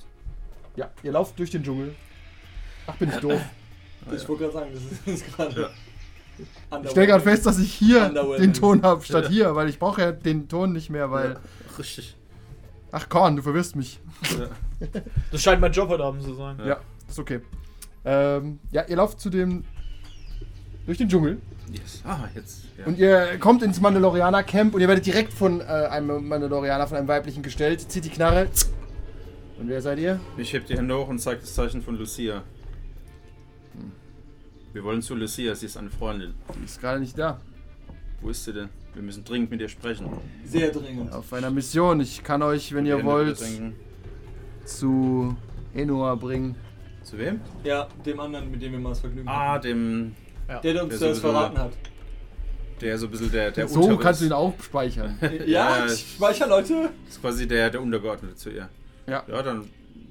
[0.76, 1.94] ja, ihr lauft durch den Dschungel.
[2.86, 3.40] Ach, bin ich doof.
[4.12, 4.70] Ich wollte gerade sagen,
[5.04, 5.60] das ist gerade.
[6.70, 6.80] Ja.
[6.82, 9.30] Ich stelle gerade fest, dass ich hier den Ton habe statt Ja.
[9.30, 11.32] hier, weil ich brauche ja den Ton nicht mehr, weil.
[11.32, 11.40] Ja,
[11.78, 12.16] richtig.
[12.90, 14.00] Ach Korn, du verwirrst mich.
[14.38, 14.48] Ja.
[15.32, 16.56] Das scheint mein Job heute Abend zu sein.
[16.60, 16.66] Ja.
[16.66, 17.40] Ja, ist okay.
[18.04, 19.64] Ähm, ja, ihr lauft zu dem.
[20.86, 21.38] durch den Dschungel.
[21.72, 22.00] Yes.
[22.04, 22.62] Ah, jetzt.
[22.78, 22.86] Ja.
[22.86, 26.96] Und ihr kommt ins Mandalorianer Camp und ihr werdet direkt von äh, einem Mandalorianer, von
[26.96, 28.46] einem weiblichen gestellt, zieht die Knarre.
[29.58, 30.20] Und wer seid ihr?
[30.36, 32.42] Ich heb die Hände hoch und zeige das Zeichen von Lucia.
[34.72, 36.34] Wir wollen zu Lucia, sie ist eine Freundin.
[36.60, 37.40] Die ist gerade nicht da.
[38.20, 38.68] Wo ist sie denn?
[38.94, 40.08] Wir müssen dringend mit ihr sprechen.
[40.44, 41.12] Sehr dringend.
[41.12, 42.00] Auf einer Mission.
[42.00, 43.38] Ich kann euch, wenn ihr wollt,
[44.64, 45.36] zu
[45.74, 46.56] Enua bringen.
[47.04, 47.40] Zu wem?
[47.64, 49.66] Ja, dem anderen, mit dem wir mal das Vergnügen Ah, hatten.
[49.68, 50.14] dem.
[50.48, 50.60] Ja.
[50.60, 51.72] Der, der uns der sowieso- verraten hat.
[52.80, 53.50] Der so ein bisschen der.
[53.50, 54.00] der so Unteres.
[54.00, 55.18] kannst du ihn auch speichern.
[55.20, 56.90] Ja, Ja, ich speicher Leute.
[57.08, 58.68] ist quasi der, der Untergeordnete zu ihr.
[59.06, 59.24] Ja.
[59.26, 59.68] Ja, dann.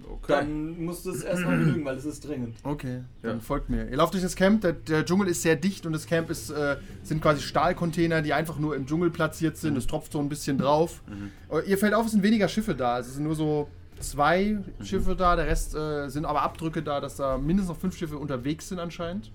[0.10, 0.28] Okay.
[0.28, 2.56] Dann musst du es erstmal genügen, weil es ist dringend.
[2.64, 3.40] Okay, dann Ja.
[3.40, 3.90] folgt mir.
[3.90, 6.50] Ihr lauft durch das Camp, der, der Dschungel ist sehr dicht und das Camp ist,
[6.50, 9.78] äh, sind quasi Stahlcontainer, die einfach nur im Dschungel platziert sind.
[9.78, 11.02] Es tropft so ein bisschen drauf.
[11.50, 13.00] Aber Ihr fällt auf, es sind weniger Schiffe da.
[13.00, 13.68] Es sind nur so
[14.00, 17.98] zwei Schiffe da, der Rest äh, sind aber Abdrücke da, dass da mindestens noch fünf
[17.98, 19.32] Schiffe unterwegs sind anscheinend.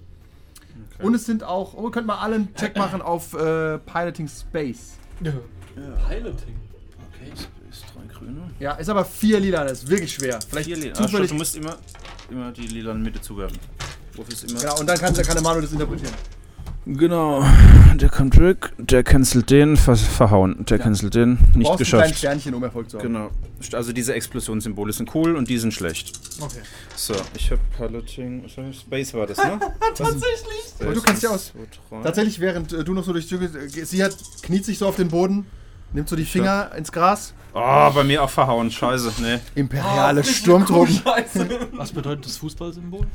[0.95, 1.05] Okay.
[1.07, 4.29] Und es sind auch, oh, ihr könnt mal alle einen Check machen auf äh, Piloting
[4.29, 4.97] Space.
[6.09, 6.55] Piloting.
[8.23, 8.51] Grüne.
[8.61, 10.39] Ja, ist aber vier lila, das ist wirklich schwer.
[10.49, 10.93] Vielleicht Vier Lila.
[10.97, 11.31] Ah, zufällig.
[11.31, 11.77] du musst immer,
[12.31, 13.59] immer die lila Mitte zuwerfen.
[14.15, 14.61] Wofür ist immer.
[14.61, 16.13] Genau, und dann kann, dann kann der Manuel das interpretieren.
[16.85, 17.45] Genau.
[17.95, 20.65] Der kommt weg, der cancelt den, ver verhauen.
[20.69, 20.83] Der Ja.
[20.83, 22.19] cancelt den, nicht brauchst ein geschafft.
[22.19, 23.07] Sternchen, um Erfolg zu haben.
[23.07, 23.31] Genau.
[23.73, 26.13] Also diese Explosionssymbole sind cool und die sind schlecht.
[26.41, 26.59] Okay.
[26.97, 28.45] So, ich habe Piloting.
[28.73, 29.61] Space war das, ne?
[29.95, 30.75] Tatsächlich?
[30.81, 31.53] Aber du kannst ja aus-.
[32.03, 34.79] Tatsächlich, während äh, du noch so durch die Tür gehst, äh, sie hat, kniet sich
[34.79, 35.47] so auf den Boden,
[35.93, 37.35] nimmt so die Finger ins Gras.
[37.55, 38.71] Oh, bei mir auch verhauen.
[38.71, 39.41] Scheiße, ne.
[39.55, 40.95] Imperiale Ah, Sturmtruppen.
[41.05, 41.49] Scheiße.
[41.73, 43.07] Was bedeutet das Fußballsymbol?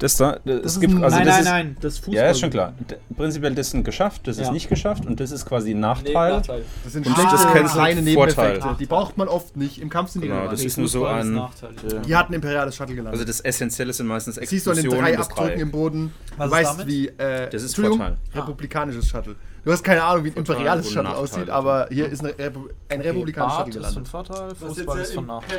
[0.00, 1.76] Das da, das, ist es gibt, also nein, das nein, ist, nein.
[1.80, 2.14] Das Fußball.
[2.14, 2.72] Ja, ist schon klar.
[2.88, 4.52] D- Prinzipiell das ist geschafft, das ist Ja.
[4.52, 6.32] nicht geschafft und das ist quasi ein Nee, Nachteil.
[6.36, 6.64] Nachteil.
[6.84, 8.46] Das sind Und schlechte das cancelt kleine Vorteil.
[8.52, 8.76] Nebeneffekte.
[8.78, 9.80] Die braucht man oft nicht.
[9.80, 10.58] Im Kampf sind die Genau, relevant.
[10.60, 11.32] das ist nur so ist ein.
[11.34, 11.76] nachteilig.
[11.84, 13.14] äh, Hier hat ein imperiales Shuttle gelandet.
[13.20, 16.12] Also das Essentielle sind meistens Siehst du an den Explosionen drei das Abdrücken im Boden.
[16.36, 16.86] Was du ist weißt, damit?
[16.86, 17.08] wie.
[17.08, 18.16] Äh, Das ist Vorteil.
[18.34, 19.34] republikanisches Shuttle.
[19.64, 23.00] Du hast keine Ahnung, wie ein imperiales Shuttle aussieht, aber hier ist eine Repu ein
[23.00, 24.08] republikanisches Shuttle ist von gelandet.
[24.08, 25.58] Vorteil, Fußball ist von Nachteil.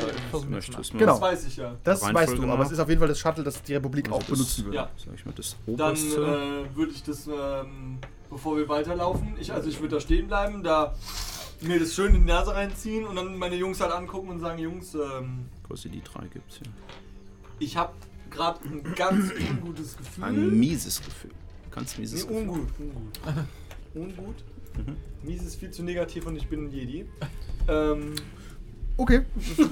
[0.92, 1.06] Genau.
[1.12, 1.74] Das weiß ich ja.
[1.84, 4.16] Das weißt du, aber es ist auf jeden Fall das Shuttle, das die Republik Also
[4.16, 4.76] auch das- benutzen würde.
[4.76, 4.90] Ja.
[4.96, 6.66] Sag ich mal, das Dann oberste.
[6.72, 10.62] äh, würde ich das, ähm, bevor wir weiterlaufen, ich, also ich würde da stehen bleiben,
[10.64, 10.94] da
[11.60, 14.58] mir das schön in die Nase reinziehen und dann meine Jungs halt angucken und sagen,
[14.58, 16.66] Jungs, ähm, quasi die drei gibt's hier.
[17.58, 17.92] ich habe
[18.30, 20.24] gerade ein ganz ungutes Gefühl.
[20.24, 21.30] Ein mieses Gefühl.
[21.70, 22.42] Ganz nee, mieses Gefühl.
[22.48, 23.18] ungut, ungut.
[23.94, 24.44] Ungut.
[24.76, 24.96] Mhm.
[25.22, 27.06] Mies ist viel zu negativ und ich bin ein Jedi.
[27.68, 28.14] Ähm,
[29.00, 29.22] Okay.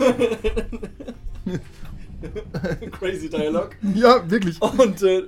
[2.93, 3.77] crazy Dialog.
[3.95, 4.61] Ja, wirklich.
[4.63, 5.25] Und äh,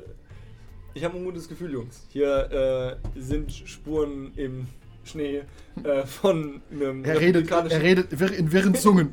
[0.94, 2.06] ich habe ein gutes Gefühl, Jungs.
[2.08, 4.66] Hier äh, sind Spuren im
[5.04, 5.42] Schnee
[5.84, 9.10] äh, von einem Er redet, er redet in wirren Zungen.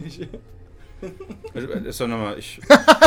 [1.01, 1.10] Ich,
[1.54, 2.60] Also, äh, Sag nochmal, ich.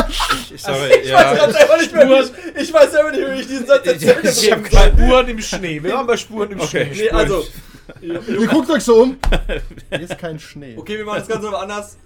[0.09, 1.59] Ich, ich sage, ich, weiß ganz ja.
[1.61, 2.13] einfach nicht mehr, wie
[2.59, 4.51] ich, ich weiß selber nicht mehr, wie ich diesen Satz erzählen Ich soll.
[4.51, 5.83] hab grad- Spuren im Schnee.
[5.83, 6.93] Wir haben bei Spuren im Okay.
[6.93, 7.03] Schnee.
[7.03, 7.43] Nee, also.
[8.01, 9.17] Ihr guckt euch so um.
[9.89, 10.75] Hier ist kein Schnee.
[10.77, 11.97] Okay, wir machen das Ganze nochmal anders.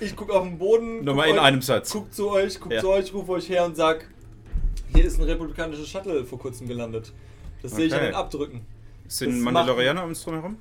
[0.00, 1.04] Ich gucke auf den Boden.
[1.04, 1.90] Nochmal in euch- einem Satz.
[1.92, 2.80] Guck zu euch, guck Ja.
[2.80, 4.06] zu euch, ruf euch her und sag:
[4.94, 7.12] Hier ist ein republikanisches Shuttle vor kurzem gelandet.
[7.62, 8.06] Das sehe ich an Okay.
[8.08, 8.66] den Abdrücken.
[9.06, 10.56] Sind Das Mandalorianer um uns drumherum?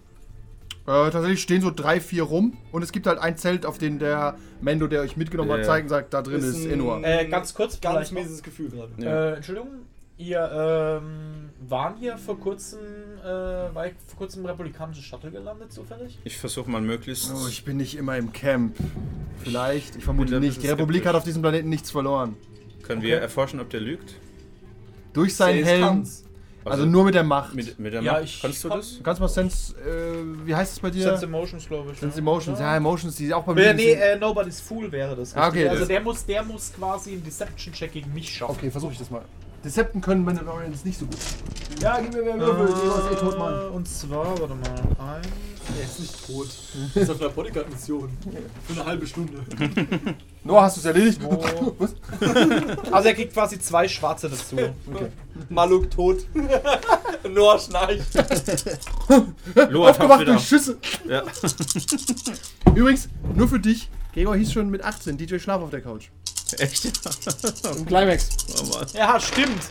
[0.89, 3.99] Äh, tatsächlich stehen so drei, vier rum und es gibt halt ein Zelt, auf den
[3.99, 7.03] der Mendo, der euch mitgenommen hat, und sagt, da drin ist, ein Enor.
[7.03, 8.21] Äh, ganz kurz Ganz vielleicht noch.
[8.23, 8.91] mieses Gefühl gerade.
[8.97, 9.29] Ja.
[9.29, 9.69] Äh, Entschuldigung,
[10.17, 12.79] ihr ähm, waren hier vor kurzem,
[13.21, 16.17] äh, war hier vor kurzem ein republikanisches Shuttle gelandet, zufällig?
[16.23, 17.31] Ich versuche mal möglichst.
[17.35, 18.75] Oh, ich bin nicht immer im Camp.
[19.43, 20.63] Vielleicht, ich vermute nicht.
[20.63, 21.09] Die Republik skeptisch.
[21.09, 22.35] hat auf diesem Planeten nichts verloren.
[22.81, 24.15] Können wir erforschen, ob der lügt?
[25.13, 26.23] Durch seinen Helm, Tanz.
[26.65, 27.53] Also nur mit der Macht.
[27.55, 28.23] Mit, mit der Ja, Macht.
[28.25, 28.97] ich Kannst du das?
[28.97, 31.03] Du kannst mal Sense, äh, wie heißt es bei dir?
[31.03, 31.99] Sense Emotions, glaube ich.
[31.99, 32.59] Sense Emotions.
[32.59, 33.73] Ja, Emotions, die auch bei Ja, mir.
[33.75, 35.35] nee, äh, Nobody's Fool wäre das.
[35.35, 38.55] Ah, okay, also der muss, der muss quasi einen Deception-Check gegen mich schaffen.
[38.57, 39.21] okay, versuche ich das mal.
[39.63, 41.17] Decepten können Mandalorians nicht so gut.
[41.81, 43.69] Ja, gib mir mehr Würfel, Äh, Gregor ist eh tot, Mann.
[43.71, 45.27] Und zwar, warte mal, eins.
[45.77, 46.47] Er ist nicht tot.
[46.95, 48.09] Er ist auf einer Bodyguard-Mission.
[48.67, 49.33] Für eine halbe Stunde.
[50.43, 51.21] Noah, hast du es erledigt?
[51.21, 51.93] Wo- Was?
[52.91, 54.55] Also er kriegt quasi zwei schwarze dazu.
[54.55, 55.07] Okay.
[55.49, 56.25] Maluk tot.
[57.29, 58.01] Noah schnarcht.
[59.69, 60.33] Loa Aufgemacht wieder.
[60.33, 60.77] durch Schüsse.
[61.07, 61.23] Ja.
[62.73, 66.09] Übrigens, nur für dich, Gregor hieß schon mit 18 DJ Schlaf auf der Couch.
[66.59, 66.85] Echt?
[67.77, 68.29] Im Climax.
[68.59, 68.87] Oh Mann.
[68.93, 69.63] Ja, stimmt.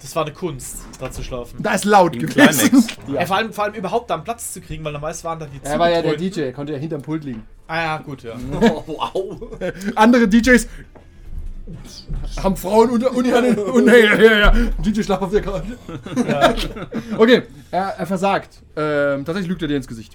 [0.00, 1.62] Das war eine Kunst, da zu schlafen.
[1.62, 2.68] Da ist laut Im gewesen.
[2.70, 2.86] Climax.
[3.08, 3.24] Ja.
[3.24, 5.60] vor, allem, vor allem überhaupt da einen Platz zu kriegen, weil damals waren da die
[5.62, 6.16] Er war ja der.
[6.16, 7.46] DJ, er konnte ja hinterm Pult liegen.
[7.68, 8.34] Ah ja, gut, ja.
[8.60, 9.58] Oh, wow.
[9.94, 10.68] Andere DJs
[12.42, 13.58] haben Frauen unter Uni an den.
[13.58, 14.50] Und, ja, ja, ja.
[14.78, 15.64] DJ Schlaf auf der Couch.
[16.28, 16.54] ja.
[17.18, 18.62] Okay, er, er versagt.
[18.76, 20.12] Ähm, tatsächlich lügt er dir ins Gesicht.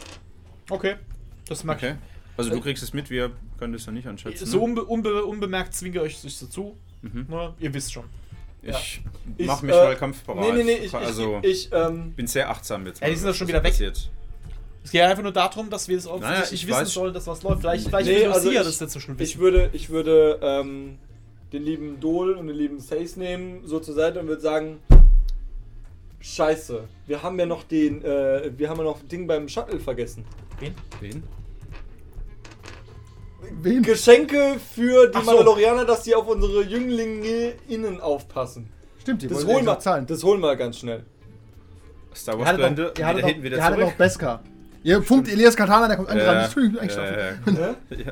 [0.69, 0.95] Okay,
[1.47, 1.95] das mag Okay.
[2.37, 4.47] Also du kriegst es mit, wir können das ja nicht anschätzen.
[4.47, 4.63] So ne?
[4.63, 6.75] unbe unbe unbemerkt zwinge ich euch dazu.
[7.01, 7.25] Mhm.
[7.29, 7.53] Ne?
[7.59, 8.05] Ihr wisst schon.
[8.63, 9.01] Ich
[9.37, 10.53] Ich, mach mich äh, mal kampfbereit.
[10.53, 13.01] Nee, nee, nee, ich, also, ich, ich, ähm, bin sehr achtsam jetzt.
[13.01, 13.71] Ja, die mal, sind doch schon wieder weg.
[13.71, 14.09] Passiert.
[14.83, 16.93] Es geht einfach nur darum, dass wir es offensichtlich ich wissen weiß.
[16.93, 17.61] sollen, dass was läuft.
[17.61, 19.39] Vielleicht, vielleicht Nee, also ich- das jetzt so schon ich wissen.
[19.39, 20.97] würde, ich würde ähm,
[21.53, 24.79] den lieben Dol und den lieben Sace nehmen, so zur Seite und würde sagen,
[26.19, 29.79] Scheiße, wir haben ja noch den, äh, wir haben ja noch ein Ding beim Shuttle
[29.79, 30.23] vergessen.
[30.59, 30.75] Wen?
[30.99, 31.23] Wen?
[33.63, 33.83] Wen?
[33.83, 35.25] Geschenke für die Ach so.
[35.31, 38.69] Mandalorianer, dass sie auf unsere Jünglinge innen aufpassen.
[39.01, 40.05] Stimmt, die Das wollen holen, wir, zahlen.
[40.07, 41.03] das holen wir ganz schnell.
[42.15, 43.97] Star Wars Blende, noch, ihr wieder hattet wieder ihr hattet noch zurück.
[43.97, 44.43] Beskar.
[44.83, 46.55] Ihr funkt Elias Katana, der kommt angerannt.
[46.55, 47.75] Ja, ja, ja.
[47.91, 48.11] Ja.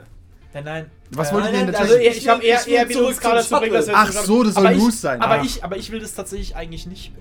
[0.53, 0.91] Nein, nein.
[1.11, 3.55] Was wollt ihr denn Also ich, ich habe eher, eher wieder zurück uns gerade zu
[3.57, 5.21] bringen, dass wir Ach so, das soll Loose sein.
[5.21, 5.43] Aber, Ah.
[5.43, 7.11] ich, aber ich will das tatsächlich eigentlich nicht.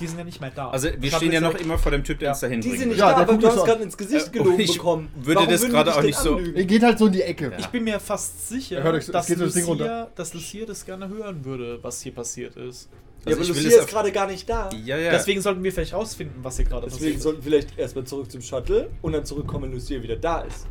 [0.00, 0.70] Die sind ja nicht mehr da.
[0.70, 2.98] Also wir stehen ja noch immer vor dem Typ, der uns dahin Die sind nicht.
[2.98, 3.68] Ja, da, der aber guckt du uns hast an.
[3.68, 5.08] gerade ins Gesicht Äh, gelogen ich bekommen.
[5.16, 6.56] würde das würden gerade auch nicht so- anlügen?
[6.56, 7.52] Ihr geht halt so in die Ecke.
[7.58, 9.84] Ich bin mir fast sicher, Ja, hört euch- es dass, geht so das Ding Lucia,
[9.86, 10.10] runter.
[10.14, 12.88] dass Lucia das gerne hören würde, was hier passiert ist.
[13.26, 14.70] Ja, aber ich will Lucia ist auf- gerade gar nicht da.
[14.84, 15.10] Ja, ja.
[15.10, 17.22] Deswegen sollten wir vielleicht rausfinden, was hier gerade Deswegen passiert.
[17.22, 20.66] sollten wir vielleicht erstmal zurück zum Shuttle und dann zurückkommen, wenn Lucia wieder da ist.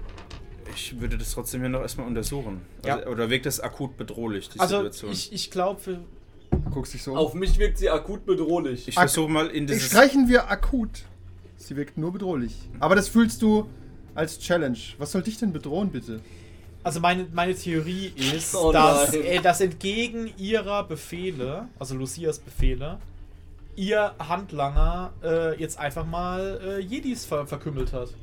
[0.74, 2.62] ich würde das trotzdem ja noch erstmal untersuchen.
[2.86, 2.98] Ja.
[2.98, 5.12] Also, oder wirkt das akut bedrohlich, die Also, Situation?
[5.12, 6.00] ich, ich glaube,
[6.78, 7.18] Guckst dich so um.
[7.18, 8.88] Auf mich wirkt sie akut bedrohlich.
[8.88, 9.88] ich versuche mal in dieses...
[9.88, 11.06] streichen wir akut.
[11.58, 12.54] Sie wirkt nur bedrohlich.
[12.80, 13.68] Aber das fühlst du
[14.14, 14.78] als Challenge.
[15.00, 16.20] Was soll dich denn bedrohen, bitte?
[16.84, 23.00] Also meine, meine Theorie ist, Oh dass, äh, dass entgegen ihrer Befehle, also Lucias Befehle,
[23.76, 28.14] ihr Handlanger äh, jetzt einfach mal äh, Jedis ver verkümmelt hat.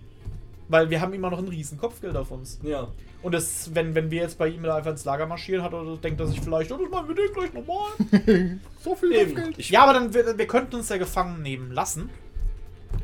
[0.68, 2.60] Weil wir haben immer noch ein riesen Kopfgeld auf uns.
[2.62, 2.86] ja.
[3.24, 5.96] Und das, wenn, wenn wir jetzt bei ihm da einfach ins Lager marschieren, hat er
[5.96, 8.58] denkt er sich vielleicht, oh, das machen wir den gleich nochmal.
[8.84, 9.34] So viel Eben.
[9.34, 9.54] Kopfgeld.
[9.58, 12.10] Ich, ja, aber dann wir, wir könnten uns ja gefangen nehmen lassen.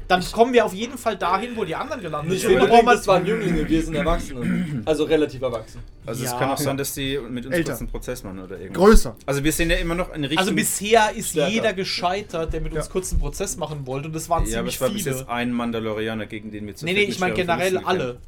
[0.08, 2.52] Dann kommen wir auf jeden Fall dahin, wo die anderen gelandet Nicht sind.
[2.54, 4.82] Dann unbedingt, das waren Jünglinge, wir sind Erwachsene.
[4.84, 5.80] Also relativ erwachsen.
[6.04, 6.32] also Ja.
[6.32, 7.70] es kann auch sein, dass die mit uns Älter.
[7.70, 8.84] kurz einen Prozess machen oder irgendwas.
[8.84, 9.16] Größer.
[9.26, 10.38] Also wir sind ja immer noch in Richtung...
[10.38, 11.50] Also bisher ist Stärker.
[11.50, 12.92] jeder gescheitert, der mit uns Ja.
[12.92, 15.16] kurz einen Prozess machen wollte und das waren ja, aber ziemlich es war bis viele.
[15.16, 18.18] jetzt ein Mandalorianer, gegen den wir zu Nee, nee, ich meine generell alle.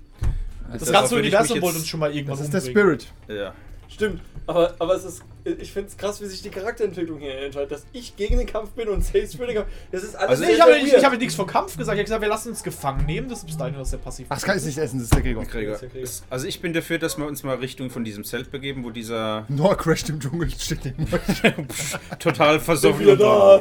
[0.73, 3.01] Das Darauf ganze Universum wollte uns schon mal irgendwann Das ist der umbringen.
[3.01, 3.13] Spirit.
[3.29, 3.55] Ja.
[3.93, 7.71] Stimmt, aber, aber es ist, ich finde es krass, wie sich die Charakterentwicklung hier entscheidet.
[7.73, 9.69] Dass ich gegen den Kampf bin und Sace für den Kampf.
[9.91, 10.87] Das ist alles Also sehr, ich habe weird.
[10.99, 11.95] ich habe nichts vom Kampf gesagt.
[11.97, 13.29] Ich habe gesagt, wir lassen uns gefangen nehmen.
[13.29, 14.27] Das ist bis dahin nur sehr passiv.
[14.31, 15.45] Ach, das kann ich nicht essen, das ist der Gregor.
[15.45, 15.75] Gregor.
[15.75, 16.05] ist ja Gregor.
[16.05, 18.91] Es- Also ich bin dafür, dass wir uns mal Richtung von diesem Zelt begeben, wo
[18.91, 21.07] dieser Noah crasht im Dschungel, steht neben
[22.19, 23.59] total versoffen wieder da.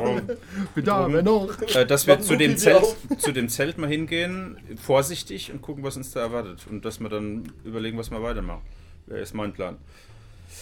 [0.75, 1.49] Bin da, wer noch?
[1.75, 2.83] äh, dass wir zu dem Zelt
[3.17, 7.09] zu dem Zelt mal hingehen, vorsichtig und gucken, was uns da erwartet und dass wir
[7.09, 8.61] dann überlegen, was wir weitermachen.
[9.07, 9.77] Wäre ist mein Plan.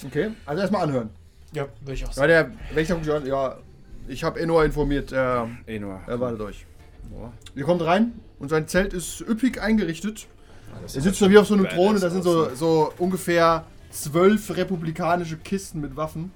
[0.05, 1.09] Okay, also erstmal anhören.
[1.53, 2.57] Ja, würde ich auch Weil sagen.
[2.69, 3.57] der Wächter guckt sich an, ja,
[4.07, 5.99] ich habe nur informiert, er Eh nur.
[6.07, 6.65] erwartet euch.
[7.11, 7.31] Boah.
[7.55, 10.27] Ihr kommt rein und sein Zelt ist üppig eingerichtet.
[10.81, 12.55] Das Er sitzt da wie auf so einem badass Thron, da sind so, ne?
[12.55, 16.31] so ungefähr zwölf republikanische Kisten mit Waffen.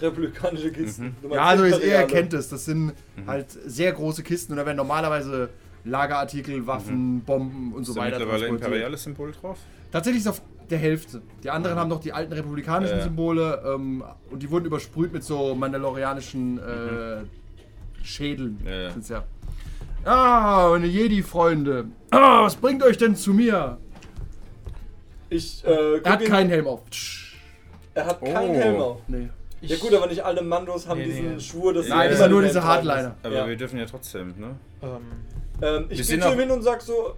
[0.00, 1.16] Republikanische Kisten.
[1.22, 2.92] Meinst Ja, also ist, ihr erkennt es, das sind
[3.26, 5.48] halt sehr große Kisten und da werden normalerweise
[5.84, 8.66] Lagerartikel, Waffen, Bomben und so Ist da weiter mittlerweile transportiert.
[8.72, 9.58] imperiales Symbol drauf?
[9.90, 11.22] Tatsächlich ist es auf der Hälfte.
[11.42, 13.02] Die anderen haben noch die alten republikanischen Ja.
[13.04, 17.24] Symbole ähm, und die wurden übersprüht mit so mandalorianischen äh,
[18.04, 18.58] Schädeln.
[18.64, 18.90] Ja, ja.
[18.90, 19.24] Sind's ja.
[20.04, 21.86] Ah, meine Jedi-Freunde.
[22.10, 23.78] Ah, was bringt euch denn zu mir?
[25.28, 26.82] Ich, äh, Er hat keinen Helm auf.
[27.94, 28.54] Er hat keinen Oh.
[28.54, 28.98] Helm auf.
[29.08, 29.28] Nee.
[29.62, 31.40] Ja gut, aber nicht alle Mandos haben Nee, diesen nee.
[31.40, 33.16] Schwur, dass Nein, immer nur diese Hardliner.
[33.22, 33.48] Aber Ja.
[33.48, 34.54] wir dürfen ja trotzdem, ne?
[34.82, 34.88] Ähm,
[35.62, 37.14] Ähm, ich gehe zu ihm hin und sag so,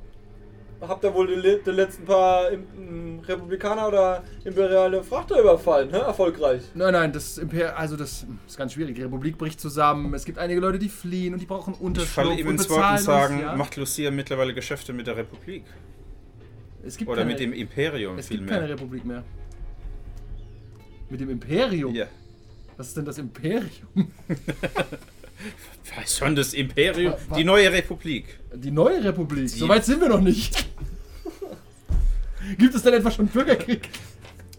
[0.81, 5.99] habt ihr wohl die, die letzten paar im, m, Republikaner oder imperiale Frachter überfallen, ne?
[5.99, 6.62] Erfolgreich.
[6.75, 8.95] Nein, nein, das Imper also das ist ganz schwierig.
[8.97, 10.14] Die Republik bricht zusammen.
[10.14, 12.71] Es gibt einige Leute, die fliehen und die brauchen Ich Unterschlupf falle ihm und ins
[12.71, 13.57] Wort und sagen, uns, ja?
[13.57, 15.64] macht Lucia mittlerweile Geschäfte mit der Republik?
[16.85, 18.75] es gibt Oder keine, mit dem Imperium Es gibt keine vielmehr?
[18.75, 19.25] Republik mehr.
[21.11, 21.95] Mit dem Imperium?
[21.95, 22.07] Ja.
[22.77, 23.69] Was ist denn das Imperium?
[25.96, 28.38] Weiß schon, das Imperium, die neue Republik.
[28.55, 29.48] Die neue Republik.
[29.48, 30.66] So weit sind wir noch nicht.
[32.59, 33.88] Gibt es denn etwa schon Bürgerkrieg?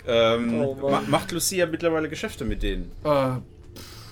[0.08, 2.92] Ähm, Oh macht Lucia mittlerweile Geschäfte mit denen?
[3.04, 3.32] Äh,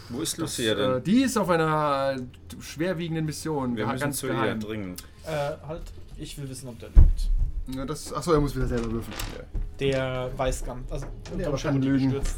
[0.10, 1.04] Wo ist Lucia äh, denn?
[1.04, 2.18] die ist auf einer
[2.60, 3.76] schwerwiegenden Mission.
[3.76, 4.60] Wir müssen ganz zu geheim.
[4.60, 5.04] ihr dringend.
[5.26, 5.30] äh,
[5.68, 5.82] halt,
[6.18, 7.30] ich will wissen, ob der lügt.
[7.76, 9.16] Ja, das, achso, er muss wieder selber würfeln.
[9.80, 10.92] Der weiß gar nicht.
[10.92, 11.06] Also,
[11.38, 12.12] Der wurde lügen.
[12.12, 12.38] gestürzt.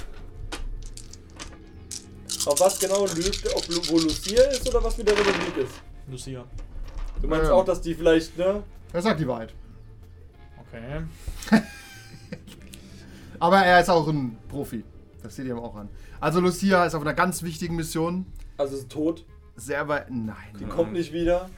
[2.45, 5.73] Auf was genau lügt, ob wo Lucia ist oder was mit der Republik ist?
[6.09, 6.43] Lucia.
[7.21, 7.53] Du meinst Ja.
[7.53, 8.63] auch, dass die vielleicht, ne?
[8.93, 9.53] Er sagt die Wahrheit.
[10.57, 11.03] Okay.
[13.39, 14.83] Aber er ist auch ein Profi.
[15.23, 15.89] Das seht ihr ihm auch an.
[16.19, 18.25] Also Lucia ist auf einer ganz wichtigen Mission.
[18.57, 19.25] Also ist tot,
[19.55, 20.09] Sehr weit.
[20.09, 20.35] Nein.
[20.59, 21.49] die kommt nicht wieder.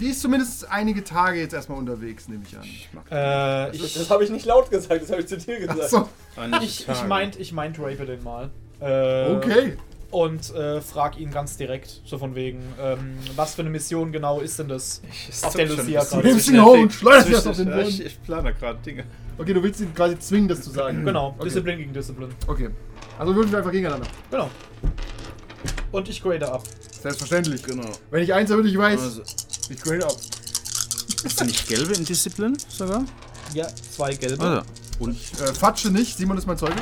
[0.00, 2.62] Die ist zumindest einige Tage jetzt erstmal unterwegs, nehme ich an.
[2.64, 5.58] Ich Äh, Das, ich, das habe ich nicht laut gesagt, das habe ich zu dir
[5.60, 5.80] gesagt.
[5.80, 8.50] Achso, einige ich, ich meint, ich meint rape den mal.
[8.80, 9.76] Äh, okay.
[10.10, 14.40] Und äh, frag ihn ganz direkt, so von wegen, ähm, was für eine Mission genau
[14.40, 15.02] ist denn das?
[15.28, 16.26] Ich auf der Lucia gerade.
[16.26, 17.88] Nimmst ihn hoch und schleuderst erst auf den Boden.
[17.88, 19.04] Ich, ich plane gerade Dinge.
[19.36, 21.04] Okay, du willst ihn quasi zwingen, das zu sagen.
[21.04, 21.44] Genau, Okay.
[21.44, 22.30] Disziplin gegen Disziplin.
[22.46, 22.70] Okay.
[23.18, 24.06] Also würfeln wir einfach gegeneinander.
[24.30, 24.48] Genau.
[25.92, 26.62] Und ich grade ab.
[27.02, 27.62] Selbstverständlich.
[27.62, 27.90] Genau.
[28.10, 29.22] Wenn ich eins damit ich weiß, Also,
[29.68, 30.16] ich grade ab.
[31.22, 33.04] ist nicht gelbe in Disziplin sogar?
[33.52, 34.42] Ja, zwei gelbe.
[34.42, 34.62] Also,
[35.00, 36.76] und Äh, Fatsche nicht, Simon ist mein Zeuge.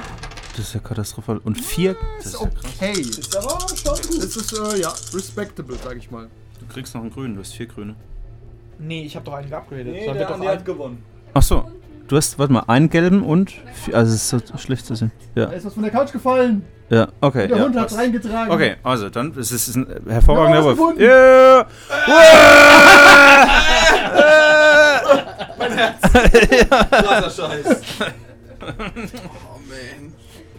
[0.57, 1.39] Das ist ja katastrophal.
[1.45, 1.95] Und vier.
[2.23, 2.73] Das Das ist ist ja krass.
[2.77, 3.01] okay.
[3.01, 4.23] Ist aber schon gut.
[4.25, 6.29] Das ist, äh, ja, respectable, sag ich mal.
[6.61, 7.95] Du kriegst noch einen grünen, du hast vier grüne.
[8.79, 9.87] Nee, ich habe doch einen geupgradet.
[9.87, 11.03] Nee, Dann der Andi hat gewonnen.
[11.35, 11.71] Ach so.
[12.09, 13.53] Du hast, warte mal, einen gelben und.
[13.85, 15.11] Vier, also, es ist so schlecht zu sehen.
[15.35, 16.65] Da Ja, ist was von der Couch gefallen.
[16.89, 17.49] ja, okay.
[17.49, 18.53] Der ja, Hund hat reingetragen.
[18.53, 20.77] Okay, also dann, es ist ein hervorragender Ja, Wurf.
[20.77, 21.01] gewonnen.
[21.01, 21.67] Ja!
[26.91, 27.81] Krasser Scheiß.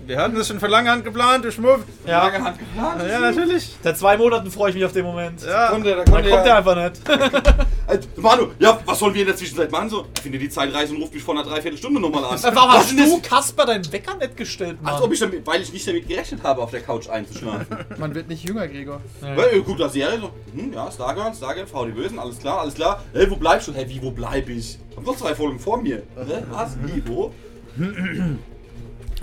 [0.07, 1.81] Wir hatten das schon vor langer Hand geplant, du Schmuff.
[2.05, 3.03] Ja, Lange Hand geplant.
[3.09, 3.75] Ja, natürlich.
[3.83, 5.43] seit zwei Monaten freue ich mich auf den Moment.
[5.45, 5.67] Ja.
[5.67, 6.53] Kommt der, da Dann kommt kommt der.
[6.53, 7.01] er einfach nicht.
[7.87, 9.89] Äh, Manu, ja, was sollen wir in der Zwischenzeit machen?
[9.89, 12.37] So, ich finde die Zeitreise und ruft mich vor einer Dreiviertelstunde nochmal an.
[12.53, 13.09] Warum hast denn das?
[13.09, 14.93] du Kasper deinen Wecker nicht gestellt, Mann?
[14.93, 17.65] Als ob ich damit, weil ich nicht damit gerechnet habe, auf der Couch einzuschlafen.
[17.97, 18.99] Man wird nicht jünger, Gregor.
[19.21, 22.59] Weil, äh, gut, das Serie so, hm, ja, Stargirl, Stargirl, Frau die Bösen, alles klar,
[22.59, 23.01] alles klar.
[23.13, 23.73] Hey, wo bleibst du?
[23.73, 24.77] Hey, wie, wo bleib ich?
[24.97, 26.03] Hab noch zwei Folgen vor mir.
[26.51, 26.77] Was?
[26.83, 27.33] Wie, wo?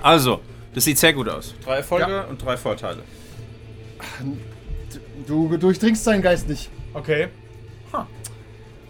[0.02, 0.40] Also,
[0.74, 1.54] das sieht sehr gut aus.
[1.64, 3.02] Drei Erfolge und drei Vorteile.
[5.26, 6.70] Du durchdringst seinen Geist nicht.
[6.92, 7.28] Okay.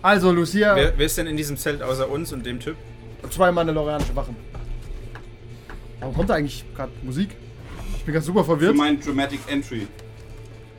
[0.02, 2.76] Also, Lucia, Wer, wer ist denn in diesem Zelt außer uns und dem Typ?
[3.30, 4.36] zwei mandalorianische Wachen.
[6.00, 7.30] Warum kommt da eigentlich gerade Musik?
[7.96, 8.76] Ich bin ganz super Für verwirrt.
[8.76, 9.86] mein Dramatic Entry.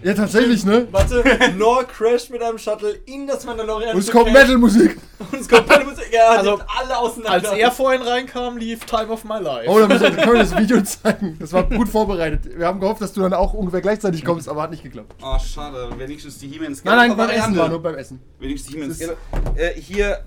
[0.06, 0.88] Ja, tatsächlich, ne?
[0.92, 1.24] Warte,
[1.58, 3.96] Nor crasht mit einem Shuttle in das Mandalorian.
[3.96, 4.98] Und es kommt Metal-Musik.
[5.32, 6.06] Und es kommt keine Musik.
[6.14, 7.50] Ja, Also, alle auseinander.
[7.50, 9.68] Als er vorhin reinkam, lief Time of My Life.
[9.68, 11.38] Oh, da müssen wir, wir das Video zeigen.
[11.40, 12.56] Das war gut vorbereitet.
[12.56, 15.16] Wir haben gehofft, dass du dann auch ungefähr gleichzeitig kommst, aber hat nicht geklappt.
[15.24, 15.90] Ah, schade.
[15.98, 18.20] Wenigstens die He-Mans Nein, nein, beim Essen war nur beim Essen.
[18.38, 19.02] Wenigstens die ist-
[19.56, 20.20] äh, Hier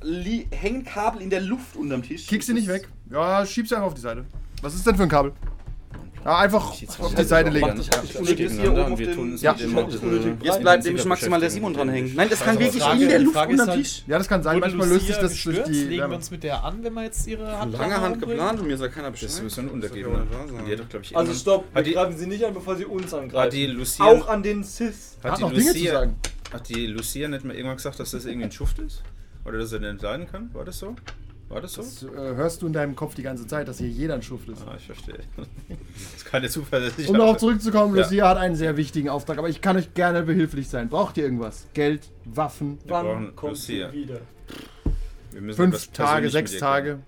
[0.51, 2.27] hängen Kabel in der Luft unterm Tisch.
[2.27, 2.89] Kick sie nicht weg.
[3.13, 4.25] Ja, schieb sie einfach auf die Seite.
[4.61, 5.33] Was ist denn für ein Kabel?
[6.25, 6.65] Ja, einfach
[7.01, 7.67] auf die Seite legen.
[7.67, 7.75] Ja.
[8.99, 12.15] wir den- bisschen- Jetzt bleibt nämlich maximal der Simon dranhängen.
[12.15, 14.03] Nein, das kann wirklich in der Luft Frage ist unterm halt- Tisch.
[14.07, 14.61] Ja, das kann sein.
[14.61, 17.27] Manchmal löst sich das durch die Legen wir uns mit der an, wenn wir jetzt
[17.27, 19.47] ihre Hand Lange Hand geplant und mir sagt keiner Das ist Bescheid.
[19.47, 19.55] Das
[20.49, 20.71] sein.
[20.71, 23.51] Hat doch, glaube ich, Also stopp, wir greifen sie nicht an, bevor sie uns angreifen.
[24.01, 25.17] Auch an den Sis.
[25.23, 26.09] hat die Lucia,
[26.53, 29.03] hat die Lucia nicht mal irgendwann gesagt, dass das irgendwie ein Schuft ist?
[29.45, 30.51] Oder dass er nicht leiden kann?
[30.53, 30.95] War das so?
[31.49, 31.83] War das so?
[31.83, 34.49] Das äh, hörst du in deinem Kopf die ganze Zeit, dass hier jeder ein Schuft
[34.51, 34.63] ist.
[34.67, 35.19] Ah, ich verstehe.
[35.69, 38.03] Das ist keine zuversichtliche Um darauf zurückzukommen, Ja.
[38.03, 40.89] Lucia hat einen sehr wichtigen Auftrag, aber ich kann euch gerne behilflich sein.
[40.89, 41.67] Braucht ihr irgendwas?
[41.75, 42.79] Geld, Waffen?
[42.85, 43.93] Wir Wann kommt sie Lucia.
[43.93, 44.21] wieder?
[45.33, 47.01] Wir müssen Fünf Tage, sechs Tage?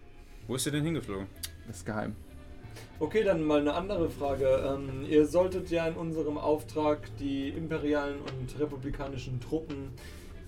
[0.48, 1.26] Wo ist sie denn hingeflogen?
[1.66, 2.16] Das ist geheim.
[2.98, 4.46] Okay, dann mal eine andere Frage.
[4.46, 9.90] Ähm, ihr solltet ja in unserem Auftrag die imperialen und republikanischen Truppen,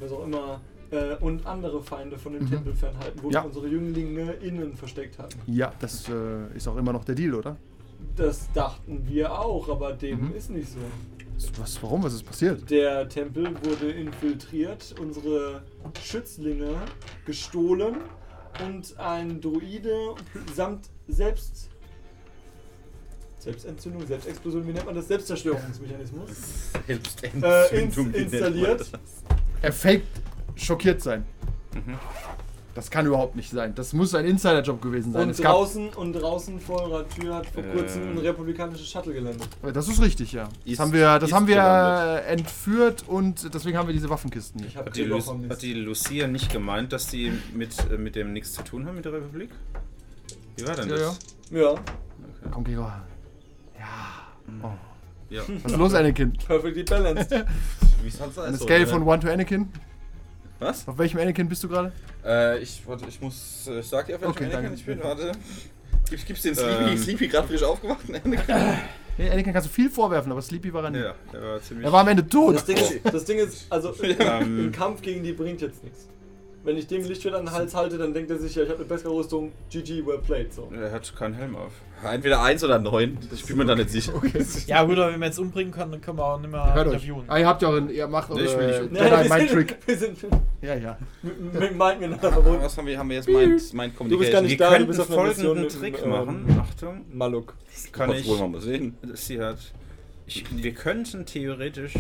[0.01, 0.61] was auch immer,
[0.93, 2.51] äh, und andere Feinde von dem Mhm.
[2.51, 3.43] Tempel fernhalten, wo Ja.
[3.43, 5.39] wir unsere Jünglinge innen versteckt hatten.
[5.47, 7.57] Ja, das äh, ist auch immer noch der Deal, oder?
[8.17, 10.35] Das dachten wir auch, aber dem Mhm.
[10.35, 10.79] ist nicht so.
[11.61, 12.03] Was, warum?
[12.05, 12.71] Was ist passiert?
[12.71, 15.63] Der Tempel wurde infiltriert, unsere
[16.01, 16.75] Schützlinge
[17.25, 17.97] gestohlen
[18.65, 20.15] und ein Druide
[20.55, 21.69] samt Selbst.
[23.39, 25.09] Selbstentzündung, Selbstexplosion, wie nennt man das?
[25.09, 26.29] Selbstzerstörungsmechanismus.
[26.89, 28.81] Äh, ins, Selbstentzündung, wie nennt man installiert.
[28.81, 28.93] das?
[29.63, 30.07] Er faked
[30.57, 31.25] schockiert sein.
[31.75, 31.95] Mhm.
[32.75, 33.75] Das kann überhaupt nicht sein.
[33.75, 35.25] Das muss ein Insiderjob gewesen sein.
[35.25, 38.11] Und Es gab, draußen, und draußen vor eurer Tür hat vor kurzem Äh.
[38.13, 39.47] ein republikanisches Shuttle gelandet.
[39.75, 40.45] das ist richtig, ja.
[40.45, 42.25] Das Ist- haben wir, das haben wir gelandet.
[42.29, 44.81] entführt und deswegen haben wir diese Waffenkisten hier.
[44.81, 48.53] Hat die, Lu hat die Lucia nicht gemeint, dass die mit, äh, mit dem nichts
[48.53, 49.51] zu tun haben mit der Republik?
[50.57, 51.19] Wie war denn Ja, das?
[51.51, 51.75] Ja,
[52.51, 53.03] Komm, Gregor.
[55.31, 55.43] Ja.
[55.63, 56.33] Was ist los, Anakin?
[56.47, 57.31] perfectly balanced.
[58.03, 58.47] Wie soll's sein?
[58.49, 59.69] Eine So, Scale äh, von 1 to Anakin?
[60.63, 60.87] Was?
[60.89, 61.93] Auf welchem Anakin bist du gerade?
[62.25, 63.67] Äh, ich, warte, ich muss.
[63.69, 64.79] äh, Ich sag dir, auf welchem Okay, Anakin danke.
[64.79, 65.03] ich bin.
[65.03, 65.33] Warte.
[66.11, 66.99] Gibst, gibst den Sleepy, Ähm.
[66.99, 68.01] Sleepy gerade frisch aufgewacht?
[68.09, 68.55] Anakin?
[69.19, 71.03] Nee, Anakin kannst du viel vorwerfen, aber Sleepy war er nicht.
[71.05, 71.87] Ja, der war ziemlich.
[71.87, 72.55] Er war am Ende tot.
[72.57, 76.07] Das Ding ist, das Ding ist also ein Kampf gegen die bringt jetzt nichts.
[76.65, 78.79] Wenn ich dem Lichtschwert an den Hals halte, dann denkt er sich, ja, ich habe
[78.79, 80.53] eine bessere Rüstung, GG, well played.
[80.55, 80.69] So.
[80.73, 81.73] er hat keinen Helm auf.
[82.05, 83.19] Entweder eins oder neun.
[83.33, 84.13] Ich bin mir da nicht sicher.
[84.67, 86.87] Ja, gut, aber wenn wir jetzt umbringen können, dann können wir auch nicht mehr Hört
[86.89, 86.95] euch.
[86.95, 87.25] interviewen.
[87.29, 89.19] Ah, ihr habt ja auch einen, ihr macht Nee, ich will nicht Nee, Jedi wir,
[89.29, 89.79] Mind sind, Trick.
[89.87, 90.19] wir sind
[90.63, 90.99] Ja, ja.
[91.23, 92.63] mit, mit Mind miteinander verbunden.
[92.63, 92.99] Was haben wir?
[92.99, 95.63] Haben wir jetzt Mind, Mind Du bist gar nicht Wir da, du bist auf folgenden
[95.63, 96.61] mit dem, Trick ähm, machen.
[96.61, 97.55] Achtung, Maluk.
[97.93, 98.27] kann ich.
[98.29, 98.97] wohl mal sehen.
[99.15, 99.59] Sie hat.
[100.27, 101.95] Ich, wir könnten theoretisch.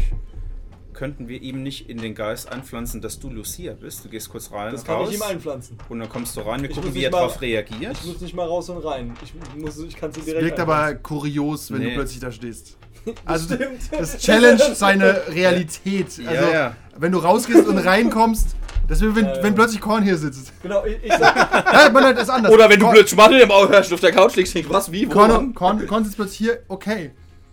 [0.94, 4.04] Könnten wir ihm nicht in den Geist einpflanzen, dass du Lucia bist?
[4.04, 5.78] Du gehst kurz rein, Das kann raus ich ihm einpflanzen.
[5.88, 6.62] und dann kommst du rein.
[6.62, 7.96] Wir Ich gucken, wie nicht er mal- darauf reagiert.
[8.00, 9.14] Ich muss nicht mal raus und rein.
[9.24, 11.90] Ich, muss, ich kann sie Es direkt wirkt aber kurios, wenn Nee.
[11.90, 12.76] du plötzlich da stehst.
[13.24, 13.80] Also Stimmt.
[13.98, 16.06] das challenge seine Realität.
[16.06, 16.76] Also Ja, ja.
[16.96, 18.54] wenn du rausgehst und reinkommst,
[18.86, 19.42] das ist wie wenn, Ja, ja.
[19.42, 20.52] wenn plötzlich Korn hier sitzt.
[20.62, 21.34] Genau, ich, ich sag,
[21.72, 22.52] Ja, man hat das anders.
[22.52, 24.68] Oder wenn du Korn, plötzlich Mathe im Auge hörst und auf der Couch liegst, denkst,
[24.70, 25.12] was, wie, wo?
[25.14, 25.54] Korn?
[25.54, 27.10] Korn, Korn sitzt plötzlich hier, okay.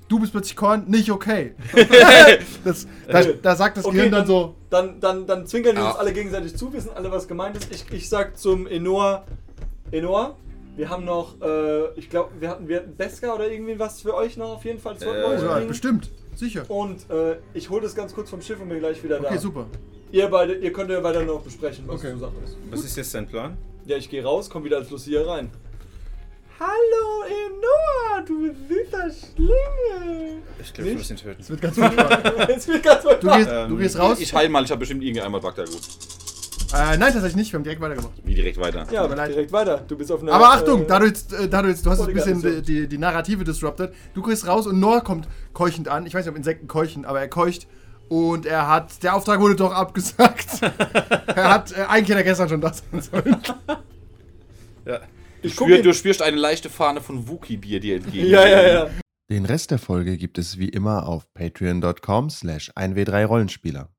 [0.09, 1.53] Du bist plötzlich Korn, nicht okay.
[2.65, 5.83] das, da, da sagt das Okay, Gehirn dann dann- so, dann, dann, dann zwinkern wir
[5.83, 5.89] Ja.
[5.91, 7.71] uns alle gegenseitig zu, wissen alle, was gemeint ist.
[7.71, 9.23] Ich, ich sag zum Enoa,
[9.91, 10.35] Enoa,
[10.75, 14.15] wir haben noch, äh, ich glaube, wir hatten, wir hatten Beska oder irgendwie was für
[14.15, 14.95] euch noch auf jeden Fall.
[14.99, 15.67] Äh, euch ja, bringen.
[15.67, 16.63] bestimmt, sicher.
[16.69, 19.27] Und äh, ich hole das ganz kurz vom Schiff und bin gleich wieder da.
[19.29, 19.67] Okay, super.
[20.11, 22.13] Ihr beide, ihr könnt ja weiter noch besprechen, was Okay.
[22.13, 22.57] zu Sache ist.
[22.71, 23.57] Was ist jetzt dein Plan?
[23.85, 25.51] Ja, ich gehe raus, komm wieder als Lucia rein.
[26.59, 30.41] Hallo Enoa, du süßer Schlinge.
[30.59, 30.97] Ich glaube, Nicht?
[30.97, 31.41] müssen ihn töten.
[31.41, 32.49] Es wird ganz furchtbar.
[32.49, 34.19] Jetzt wird ganz Du gehst, Ähm, du gehst raus.
[34.19, 35.79] Ich heil mal, ich habe bestimmt irgendein einmal Bagdad gut.
[36.73, 37.53] Äh, nein, tatsächlich nicht.
[37.53, 38.11] Wir haben direkt weitergemacht.
[38.25, 38.85] Wie direkt weiter.
[38.91, 39.29] Ja, leid.
[39.29, 39.85] direkt weiter.
[39.87, 40.33] Du bist auf einer.
[40.33, 42.41] Aber Achtung, äh, da du jetzt, äh, da du jetzt, du hast jetzt ein bisschen
[42.41, 43.93] die, die, die Narrative disrupted.
[44.13, 46.05] Du gehst raus und Noah kommt keuchend an.
[46.05, 47.67] Ich weiß nicht, ob Insekten keuchen, aber er keucht.
[48.09, 50.61] Und er hat, der Auftrag wurde doch abgesagt.
[51.27, 53.37] er hat äh, eigentlich hätte er gestern schon das sein sollen.
[54.85, 54.99] Ja.
[55.41, 58.27] Ich Du, spür, du spürst eine leichte Fahne von Wookie-Bier dir entgegen.
[58.27, 58.89] Ja, ja, ja.
[59.29, 63.89] Den Rest der Folge gibt es wie immer auf patreon.com slash 1w3rollenspieler.